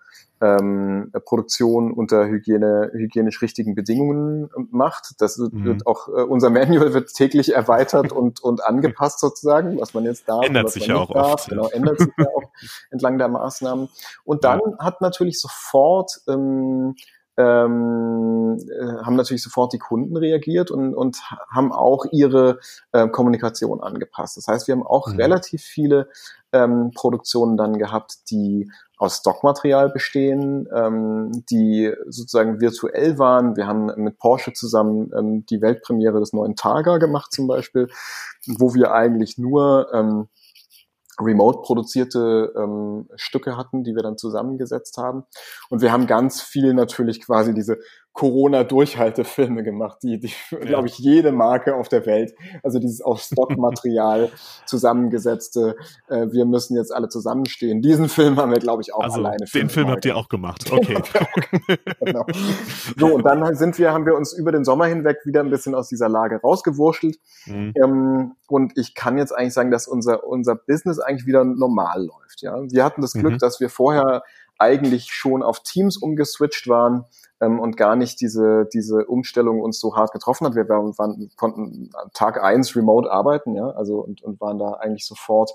ähm, 0.41 1.11
Produktion 1.25 1.91
unter 1.91 2.25
Hygiene, 2.25 2.91
hygienisch 2.93 3.41
richtigen 3.41 3.75
Bedingungen 3.75 4.49
macht. 4.71 5.15
Das 5.19 5.37
mhm. 5.37 5.65
wird 5.65 5.85
auch, 5.85 6.07
äh, 6.07 6.21
unser 6.21 6.49
Manual 6.49 6.93
wird 6.93 7.13
täglich 7.13 7.53
erweitert 7.53 8.11
und, 8.11 8.39
und 8.43 8.63
angepasst 8.63 9.19
sozusagen, 9.19 9.79
was 9.79 9.93
man 9.93 10.05
jetzt 10.05 10.29
darf. 10.29 10.45
Ändert 10.45 10.71
sich 10.71 10.87
ja 10.87 10.95
auch 10.95 11.11
darf. 11.11 11.33
oft. 11.33 11.49
Genau, 11.49 11.67
ändert 11.69 11.99
sich 11.99 12.09
ja 12.17 12.25
auch 12.35 12.51
entlang 12.89 13.17
der 13.17 13.27
Maßnahmen. 13.27 13.89
Und 14.23 14.43
dann 14.43 14.59
ja. 14.59 14.77
hat 14.79 15.01
natürlich 15.01 15.39
sofort 15.39 16.21
ähm, 16.27 16.95
ähm, 17.39 18.57
äh, 18.69 19.05
haben 19.05 19.15
natürlich 19.15 19.41
sofort 19.41 19.71
die 19.71 19.79
Kunden 19.79 20.17
reagiert 20.17 20.71
und, 20.71 20.93
und 20.93 21.21
haben 21.49 21.71
auch 21.71 22.05
ihre 22.11 22.59
äh, 22.91 23.07
Kommunikation 23.07 23.81
angepasst. 23.81 24.35
Das 24.35 24.47
heißt, 24.47 24.67
wir 24.67 24.75
haben 24.75 24.85
auch 24.85 25.07
mhm. 25.07 25.15
relativ 25.15 25.61
viele 25.61 26.09
ähm, 26.51 26.91
Produktionen 26.93 27.55
dann 27.55 27.77
gehabt, 27.77 28.29
die 28.29 28.69
aus 28.97 29.17
Stockmaterial 29.17 29.89
bestehen, 29.89 30.67
ähm, 30.75 31.45
die 31.49 31.93
sozusagen 32.07 32.59
virtuell 32.59 33.17
waren. 33.17 33.55
Wir 33.55 33.67
haben 33.67 33.85
mit 33.95 34.17
Porsche 34.17 34.51
zusammen 34.51 35.11
ähm, 35.17 35.45
die 35.45 35.61
Weltpremiere 35.61 36.19
des 36.19 36.33
neuen 36.33 36.57
Targa 36.57 36.97
gemacht 36.97 37.31
zum 37.31 37.47
Beispiel, 37.47 37.87
wo 38.45 38.73
wir 38.73 38.91
eigentlich 38.91 39.37
nur 39.37 39.87
ähm, 39.93 40.27
remote 41.19 41.61
produzierte 41.61 42.53
ähm, 42.55 43.07
Stücke 43.15 43.57
hatten, 43.57 43.83
die 43.83 43.95
wir 43.95 44.03
dann 44.03 44.17
zusammengesetzt 44.17 44.97
haben. 44.97 45.23
Und 45.69 45.81
wir 45.81 45.91
haben 45.91 46.07
ganz 46.07 46.41
viel 46.41 46.73
natürlich 46.73 47.21
quasi 47.21 47.53
diese 47.53 47.79
Corona-Durchhaltefilme 48.19 49.63
gemacht, 49.63 49.99
die, 50.03 50.19
die 50.19 50.33
ja. 50.51 50.57
glaube 50.59 50.89
ich, 50.89 50.99
jede 50.99 51.31
Marke 51.31 51.75
auf 51.75 51.87
der 51.87 52.05
Welt, 52.05 52.35
also 52.63 52.77
dieses 52.77 53.01
aus 53.01 53.27
Stockmaterial 53.27 54.29
zusammengesetzte, 54.65 55.77
äh, 56.09 56.27
wir 56.29 56.43
müssen 56.43 56.75
jetzt 56.75 56.93
alle 56.93 57.07
zusammenstehen. 57.07 57.81
Diesen 57.81 58.09
Film 58.09 58.35
haben 58.35 58.51
wir, 58.51 58.59
glaube 58.59 58.81
ich, 58.81 58.93
auch 58.93 59.05
also, 59.05 59.19
alleine. 59.19 59.45
Den 59.53 59.69
Film 59.69 59.87
habt 59.87 60.03
ihr 60.03 60.17
auch 60.17 60.27
gemacht, 60.27 60.69
okay. 60.71 61.01
genau. 62.01 62.25
So, 62.97 63.15
und 63.15 63.23
dann 63.23 63.55
sind 63.55 63.79
wir, 63.79 63.93
haben 63.93 64.05
wir 64.05 64.15
uns 64.15 64.33
über 64.33 64.51
den 64.51 64.65
Sommer 64.65 64.87
hinweg 64.87 65.19
wieder 65.23 65.39
ein 65.39 65.49
bisschen 65.49 65.73
aus 65.73 65.87
dieser 65.87 66.09
Lage 66.09 66.41
rausgewurschtelt. 66.41 67.19
Mhm. 67.45 67.73
Ähm, 67.81 68.31
und 68.49 68.77
ich 68.77 68.95
kann 68.95 69.17
jetzt 69.17 69.31
eigentlich 69.31 69.53
sagen, 69.53 69.71
dass 69.71 69.87
unser, 69.87 70.25
unser 70.25 70.55
Business 70.55 70.99
eigentlich 70.99 71.25
wieder 71.25 71.45
normal 71.45 72.03
läuft. 72.03 72.41
Ja, 72.41 72.57
Wir 72.69 72.83
hatten 72.83 73.01
das 73.01 73.13
Glück, 73.13 73.33
mhm. 73.33 73.37
dass 73.37 73.61
wir 73.61 73.69
vorher 73.69 74.23
eigentlich 74.57 75.13
schon 75.13 75.41
auf 75.41 75.61
Teams 75.61 75.95
umgeswitcht 75.95 76.67
waren 76.67 77.05
ähm, 77.41 77.59
und 77.59 77.77
gar 77.77 77.95
nicht 77.95 78.21
diese, 78.21 78.67
diese 78.73 79.05
Umstellung 79.05 79.61
uns 79.61 79.79
so 79.79 79.95
hart 79.95 80.11
getroffen 80.11 80.47
hat. 80.47 80.55
Wir 80.55 80.67
waren, 80.67 80.97
waren, 80.97 81.29
konnten 81.35 81.89
Tag 82.13 82.43
eins 82.43 82.75
remote 82.75 83.11
arbeiten, 83.11 83.55
ja, 83.55 83.69
also 83.69 83.99
und, 83.99 84.21
und 84.21 84.39
waren 84.41 84.59
da 84.59 84.73
eigentlich 84.73 85.05
sofort 85.05 85.51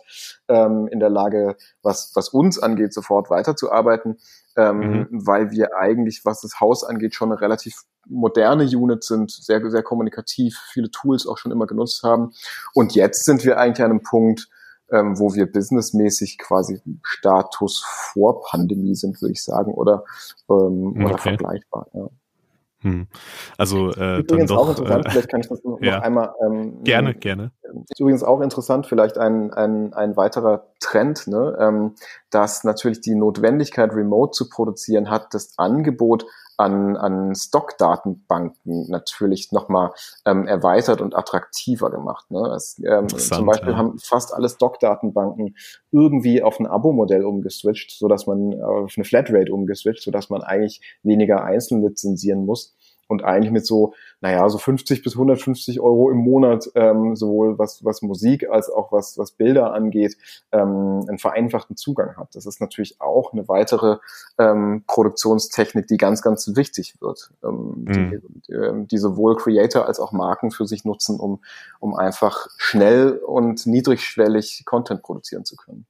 ähm, 0.49 0.89
in 0.89 1.01
der 1.01 1.11
Lage, 1.11 1.57
was, 1.83 2.13
was 2.15 2.29
uns 2.31 2.59
angeht, 2.59 2.93
sofort 2.93 3.31
weiterzuarbeiten, 3.31 4.19
ähm, 4.57 4.79
mhm. 4.79 5.09
weil 5.11 5.51
wir 5.51 5.77
eigentlich, 5.77 6.25
was 6.25 6.41
das 6.41 6.61
Haus 6.61 6.85
angeht, 6.85 7.15
schon 7.15 7.33
eine 7.33 7.41
relativ 7.41 7.83
moderne 8.07 8.65
Unit 8.65 9.03
sind, 9.03 9.31
sehr, 9.31 9.71
sehr 9.71 9.83
kommunikativ, 9.83 10.59
viele 10.73 10.91
Tools 10.91 11.27
auch 11.27 11.39
schon 11.39 11.53
immer 11.53 11.67
genutzt 11.67 12.03
haben. 12.03 12.33
Und 12.75 12.95
jetzt 12.95 13.25
sind 13.25 13.45
wir 13.45 13.59
eigentlich 13.59 13.85
an 13.85 13.91
einem 13.91 14.03
Punkt, 14.03 14.49
ähm, 14.91 15.19
wo 15.19 15.35
wir 15.35 15.51
businessmäßig 15.51 16.39
quasi 16.39 16.81
Status 17.03 17.85
vor 17.85 18.43
Pandemie 18.43 18.95
sind, 18.95 19.21
würde 19.21 19.33
ich 19.33 19.43
sagen, 19.43 19.73
oder, 19.73 20.05
ähm, 20.51 20.89
okay. 20.89 21.05
oder 21.05 21.19
vergleichbar. 21.19 21.87
Ja. 21.93 22.09
Hm. 22.85 23.07
Also 23.57 23.93
äh, 23.93 24.19
übrigens 24.19 24.51
doch, 24.51 24.59
auch 24.59 24.69
interessant, 24.69 25.07
äh, 25.07 25.11
vielleicht 25.11 25.29
kann 25.31 25.41
ich 25.41 25.49
das 25.49 25.65
noch, 25.65 25.79
ja. 25.83 26.01
einmal. 26.01 26.35
Ähm, 26.45 26.85
gerne, 26.85 27.15
gerne. 27.15 27.51
Ist 27.89 27.99
übrigens 27.99 28.23
auch 28.23 28.43
interessant, 28.43 28.87
vielleicht 28.87 29.17
ein, 29.17 29.53
ein, 29.55 29.95
ein 29.95 30.19
weiterer 30.19 30.67
Trend, 30.81 31.27
ne, 31.27 31.57
ähm, 31.59 31.95
dass 32.31 32.63
natürlich 32.63 33.01
die 33.01 33.15
Notwendigkeit, 33.15 33.91
Remote 33.95 34.33
zu 34.33 34.51
produzieren, 34.51 35.09
hat 35.09 35.33
das 35.33 35.55
Angebot 35.57 36.27
an, 36.57 36.97
an 36.97 37.35
Stockdatenbanken 37.35 38.89
natürlich 38.89 39.53
nochmal 39.53 39.91
ähm, 40.25 40.47
erweitert 40.47 41.01
und 41.01 41.15
attraktiver 41.17 41.91
gemacht. 41.91 42.31
Ne? 42.31 42.41
Es, 42.55 42.81
ähm, 42.85 43.09
zum 43.09 43.47
Beispiel 43.47 43.73
ja. 43.73 43.77
haben 43.77 43.99
fast 43.99 44.33
alle 44.33 44.49
Stockdatenbanken 44.49 45.57
irgendwie 45.91 46.43
auf 46.43 46.61
ein 46.61 46.67
Abo-Modell 46.67 47.25
umgeswitcht, 47.25 47.91
so 47.91 48.09
dass 48.09 48.27
man 48.27 48.61
auf 48.63 48.95
eine 48.97 49.05
Flatrate 49.05 49.53
umgeswitcht, 49.53 50.03
so 50.03 50.11
dass 50.11 50.31
man 50.31 50.43
eigentlich 50.43 50.81
weniger 51.03 51.45
einzeln 51.45 51.83
lizenzieren 51.83 52.47
muss 52.47 52.75
und 53.09 53.25
eigentlich 53.25 53.53
mit 53.53 53.67
so, 53.67 53.95
naja, 54.21 54.49
so 54.49 54.59
50 54.59 55.03
bis 55.03 55.15
150 55.15 55.81
Euro 55.81 56.11
im 56.11 56.19
Monat, 56.19 56.71
ähm, 56.75 57.17
sowohl 57.17 57.59
was, 57.59 57.85
was 57.85 58.03
Musik 58.03 58.49
als 58.49 58.71
auch 58.71 58.93
was, 58.93 59.19
was 59.19 59.33
Bilder 59.33 59.73
angeht, 59.73 60.17
ähm, 60.53 61.05
einen 61.09 61.19
vereinfachten 61.19 61.77
Zugang 61.77 62.17
hat. 62.17 62.35
Das 62.35 62.47
ist 62.47 62.61
natürlich 62.61 63.01
auch 63.01 63.33
eine 63.33 63.49
weitere 63.49 63.99
ähm, 64.39 64.85
Produktionstechnik, 64.87 65.87
die 65.87 65.97
ganz, 65.97 66.23
ganz 66.23 66.51
wichtig 66.55 67.01
wird, 67.01 67.31
ähm, 67.43 67.85
mhm. 67.87 68.23
die, 68.47 68.53
ähm, 68.53 68.89
die 68.89 68.99
sowohl 68.99 69.37
Creator 69.37 69.87
als 69.87 70.01
auch 70.01 70.13
Marken 70.13 70.51
für 70.51 70.67
sich 70.67 70.85
nutzen, 70.85 71.19
um, 71.21 71.43
um 71.81 71.95
einfach 71.95 72.49
schnell 72.57 73.19
und 73.19 73.67
niedrigschwellig 73.67 74.65
Content 74.65 75.03
produzieren 75.03 75.45
zu 75.45 75.57
können. 75.57 75.87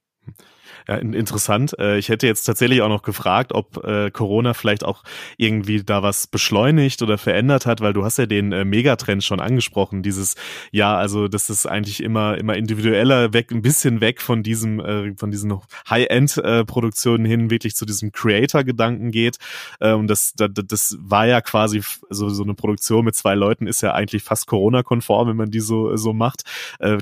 Ja, 0.86 0.96
interessant. 0.96 1.78
Äh, 1.78 1.98
ich 1.98 2.08
hätte 2.10 2.26
jetzt 2.26 2.44
tatsächlich 2.44 2.82
auch 2.82 2.88
noch 2.88 3.02
gefragt, 3.02 3.52
ob 3.52 3.82
äh, 3.84 4.10
Corona 4.10 4.52
vielleicht 4.52 4.84
auch 4.84 5.02
irgendwie 5.38 5.82
da 5.82 6.02
was 6.02 6.26
beschleunigt 6.26 7.00
oder 7.00 7.16
verändert 7.16 7.64
hat, 7.64 7.80
weil 7.80 7.92
du 7.92 8.04
hast 8.04 8.18
ja 8.18 8.26
den 8.26 8.52
äh, 8.52 8.64
Megatrend 8.64 9.24
schon 9.24 9.40
angesprochen. 9.40 10.02
Dieses, 10.02 10.34
ja, 10.72 10.96
also 10.96 11.28
das 11.28 11.48
ist 11.48 11.66
eigentlich 11.66 12.02
immer 12.02 12.36
immer 12.36 12.56
individueller 12.56 13.32
weg, 13.32 13.50
ein 13.50 13.62
bisschen 13.62 14.00
weg 14.00 14.20
von 14.20 14.42
diesem 14.42 15.14
von 15.16 15.30
diesen 15.30 15.58
High-End-Produktionen 15.88 17.24
hin, 17.24 17.50
wirklich 17.50 17.74
zu 17.74 17.86
diesem 17.86 18.12
Creator-Gedanken 18.12 19.10
geht. 19.10 19.38
Und 19.80 20.08
das, 20.08 20.34
das 20.34 20.50
das 20.54 20.96
war 21.00 21.26
ja 21.26 21.40
quasi 21.40 21.82
so 22.10 22.28
so 22.28 22.42
eine 22.42 22.54
Produktion 22.54 23.04
mit 23.04 23.14
zwei 23.14 23.34
Leuten 23.34 23.66
ist 23.66 23.80
ja 23.82 23.92
eigentlich 23.92 24.22
fast 24.22 24.46
Corona-konform, 24.46 25.28
wenn 25.28 25.36
man 25.36 25.50
die 25.50 25.60
so 25.60 25.96
so 25.96 26.12
macht. 26.12 26.42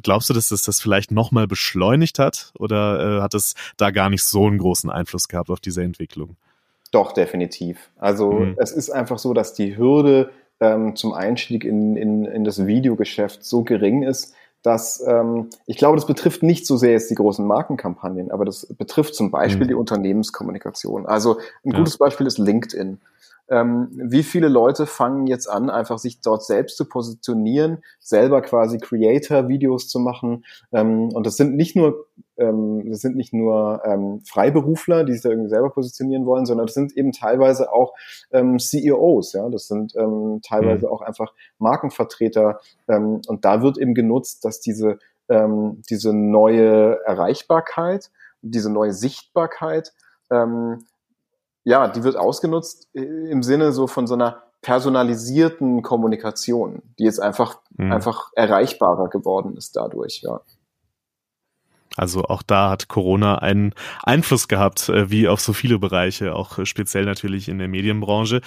Glaubst 0.02 0.30
du, 0.30 0.34
dass 0.34 0.48
das 0.48 0.62
das 0.62 0.80
vielleicht 0.80 1.10
nochmal 1.10 1.46
beschleunigt 1.46 2.18
hat 2.18 2.52
oder 2.58 3.22
hat 3.22 3.34
es 3.54 3.74
da 3.76 3.90
gar 3.90 4.10
nicht 4.10 4.24
so 4.24 4.46
einen 4.46 4.58
großen 4.58 4.90
Einfluss 4.90 5.28
gehabt 5.28 5.50
auf 5.50 5.60
diese 5.60 5.82
Entwicklung. 5.82 6.36
Doch, 6.90 7.12
definitiv. 7.12 7.90
Also 7.98 8.32
mhm. 8.32 8.56
es 8.58 8.70
ist 8.70 8.90
einfach 8.90 9.18
so, 9.18 9.32
dass 9.32 9.54
die 9.54 9.76
Hürde 9.76 10.30
ähm, 10.60 10.94
zum 10.94 11.14
Einstieg 11.14 11.64
in, 11.64 11.96
in, 11.96 12.24
in 12.24 12.44
das 12.44 12.66
Videogeschäft 12.66 13.44
so 13.44 13.62
gering 13.62 14.02
ist, 14.02 14.34
dass 14.62 15.02
ähm, 15.06 15.48
ich 15.66 15.76
glaube, 15.76 15.96
das 15.96 16.06
betrifft 16.06 16.42
nicht 16.42 16.66
so 16.66 16.76
sehr 16.76 16.92
jetzt 16.92 17.10
die 17.10 17.16
großen 17.16 17.44
Markenkampagnen, 17.44 18.30
aber 18.30 18.44
das 18.44 18.66
betrifft 18.78 19.14
zum 19.14 19.30
Beispiel 19.30 19.64
mhm. 19.64 19.68
die 19.68 19.74
Unternehmenskommunikation. 19.74 21.06
Also 21.06 21.38
ein 21.64 21.72
gutes 21.72 21.94
ja. 21.94 22.04
Beispiel 22.04 22.26
ist 22.26 22.38
LinkedIn 22.38 23.00
ähm, 23.52 23.88
wie 23.92 24.22
viele 24.22 24.48
Leute 24.48 24.86
fangen 24.86 25.26
jetzt 25.26 25.46
an, 25.46 25.68
einfach 25.68 25.98
sich 25.98 26.22
dort 26.22 26.42
selbst 26.42 26.78
zu 26.78 26.88
positionieren, 26.88 27.82
selber 28.00 28.40
quasi 28.40 28.78
Creator-Videos 28.78 29.88
zu 29.88 30.00
machen. 30.00 30.46
Ähm, 30.72 31.10
und 31.12 31.26
das 31.26 31.36
sind 31.36 31.54
nicht 31.54 31.76
nur 31.76 32.06
ähm, 32.38 32.88
das 32.88 33.00
sind 33.02 33.14
nicht 33.14 33.34
nur 33.34 33.82
ähm, 33.84 34.22
Freiberufler, 34.24 35.04
die 35.04 35.12
sich 35.12 35.20
da 35.20 35.28
irgendwie 35.28 35.50
selber 35.50 35.68
positionieren 35.68 36.24
wollen, 36.24 36.46
sondern 36.46 36.66
das 36.66 36.74
sind 36.74 36.96
eben 36.96 37.12
teilweise 37.12 37.70
auch 37.70 37.92
ähm, 38.30 38.58
CEOs, 38.58 39.34
ja, 39.34 39.46
das 39.50 39.68
sind 39.68 39.94
ähm, 39.96 40.40
teilweise 40.42 40.86
mhm. 40.86 40.92
auch 40.92 41.02
einfach 41.02 41.34
Markenvertreter. 41.58 42.58
Ähm, 42.88 43.20
und 43.26 43.44
da 43.44 43.60
wird 43.60 43.76
eben 43.76 43.92
genutzt, 43.92 44.46
dass 44.46 44.60
diese 44.60 44.98
ähm, 45.28 45.82
diese 45.90 46.14
neue 46.14 47.00
Erreichbarkeit, 47.04 48.10
diese 48.40 48.72
neue 48.72 48.94
Sichtbarkeit 48.94 49.92
ähm, 50.30 50.84
ja, 51.64 51.88
die 51.88 52.04
wird 52.04 52.16
ausgenutzt 52.16 52.88
äh, 52.94 53.00
im 53.00 53.42
Sinne 53.42 53.72
so 53.72 53.86
von 53.86 54.06
so 54.06 54.14
einer 54.14 54.42
personalisierten 54.62 55.82
Kommunikation, 55.82 56.82
die 56.98 57.04
jetzt 57.04 57.20
einfach, 57.20 57.58
mhm. 57.76 57.92
einfach 57.92 58.30
erreichbarer 58.34 59.08
geworden 59.08 59.56
ist 59.56 59.76
dadurch, 59.76 60.22
ja. 60.22 60.40
Also 61.96 62.24
auch 62.24 62.42
da 62.42 62.70
hat 62.70 62.88
Corona 62.88 63.36
einen 63.38 63.74
Einfluss 64.02 64.48
gehabt, 64.48 64.88
äh, 64.88 65.10
wie 65.10 65.28
auf 65.28 65.40
so 65.40 65.52
viele 65.52 65.78
Bereiche, 65.78 66.34
auch 66.34 66.64
speziell 66.64 67.04
natürlich 67.04 67.48
in 67.48 67.58
der 67.58 67.68
Medienbranche. 67.68 68.40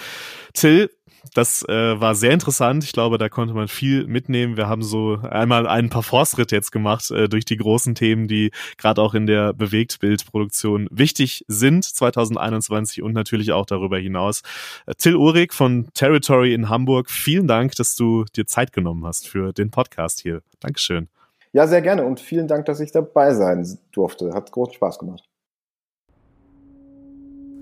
Till, 0.52 0.90
das 1.34 1.62
äh, 1.68 2.00
war 2.00 2.14
sehr 2.14 2.32
interessant. 2.32 2.84
Ich 2.84 2.92
glaube, 2.92 3.18
da 3.18 3.28
konnte 3.28 3.54
man 3.54 3.68
viel 3.68 4.06
mitnehmen. 4.06 4.56
Wir 4.56 4.68
haben 4.68 4.82
so 4.82 5.18
einmal 5.22 5.66
einen 5.66 5.90
Parforce-Ritt 5.90 6.52
jetzt 6.52 6.72
gemacht 6.72 7.10
äh, 7.10 7.28
durch 7.28 7.44
die 7.44 7.56
großen 7.56 7.94
Themen, 7.94 8.28
die 8.28 8.50
gerade 8.78 9.00
auch 9.00 9.14
in 9.14 9.26
der 9.26 9.52
Bewegtbildproduktion 9.52 10.88
wichtig 10.90 11.44
sind 11.48 11.84
2021 11.84 13.02
und 13.02 13.12
natürlich 13.12 13.52
auch 13.52 13.66
darüber 13.66 13.98
hinaus. 13.98 14.42
Äh, 14.86 14.94
Till 14.94 15.16
Uhrig 15.16 15.52
von 15.52 15.88
Territory 15.94 16.54
in 16.54 16.68
Hamburg, 16.68 17.10
vielen 17.10 17.46
Dank, 17.46 17.74
dass 17.76 17.96
du 17.96 18.24
dir 18.36 18.46
Zeit 18.46 18.72
genommen 18.72 19.04
hast 19.04 19.28
für 19.28 19.52
den 19.52 19.70
Podcast 19.70 20.20
hier. 20.20 20.42
Dankeschön. 20.60 21.08
Ja, 21.52 21.66
sehr 21.66 21.82
gerne 21.82 22.04
und 22.04 22.20
vielen 22.20 22.48
Dank, 22.48 22.66
dass 22.66 22.80
ich 22.80 22.92
dabei 22.92 23.32
sein 23.34 23.78
durfte. 23.92 24.34
Hat 24.34 24.52
großen 24.52 24.74
Spaß 24.74 24.98
gemacht. 24.98 25.24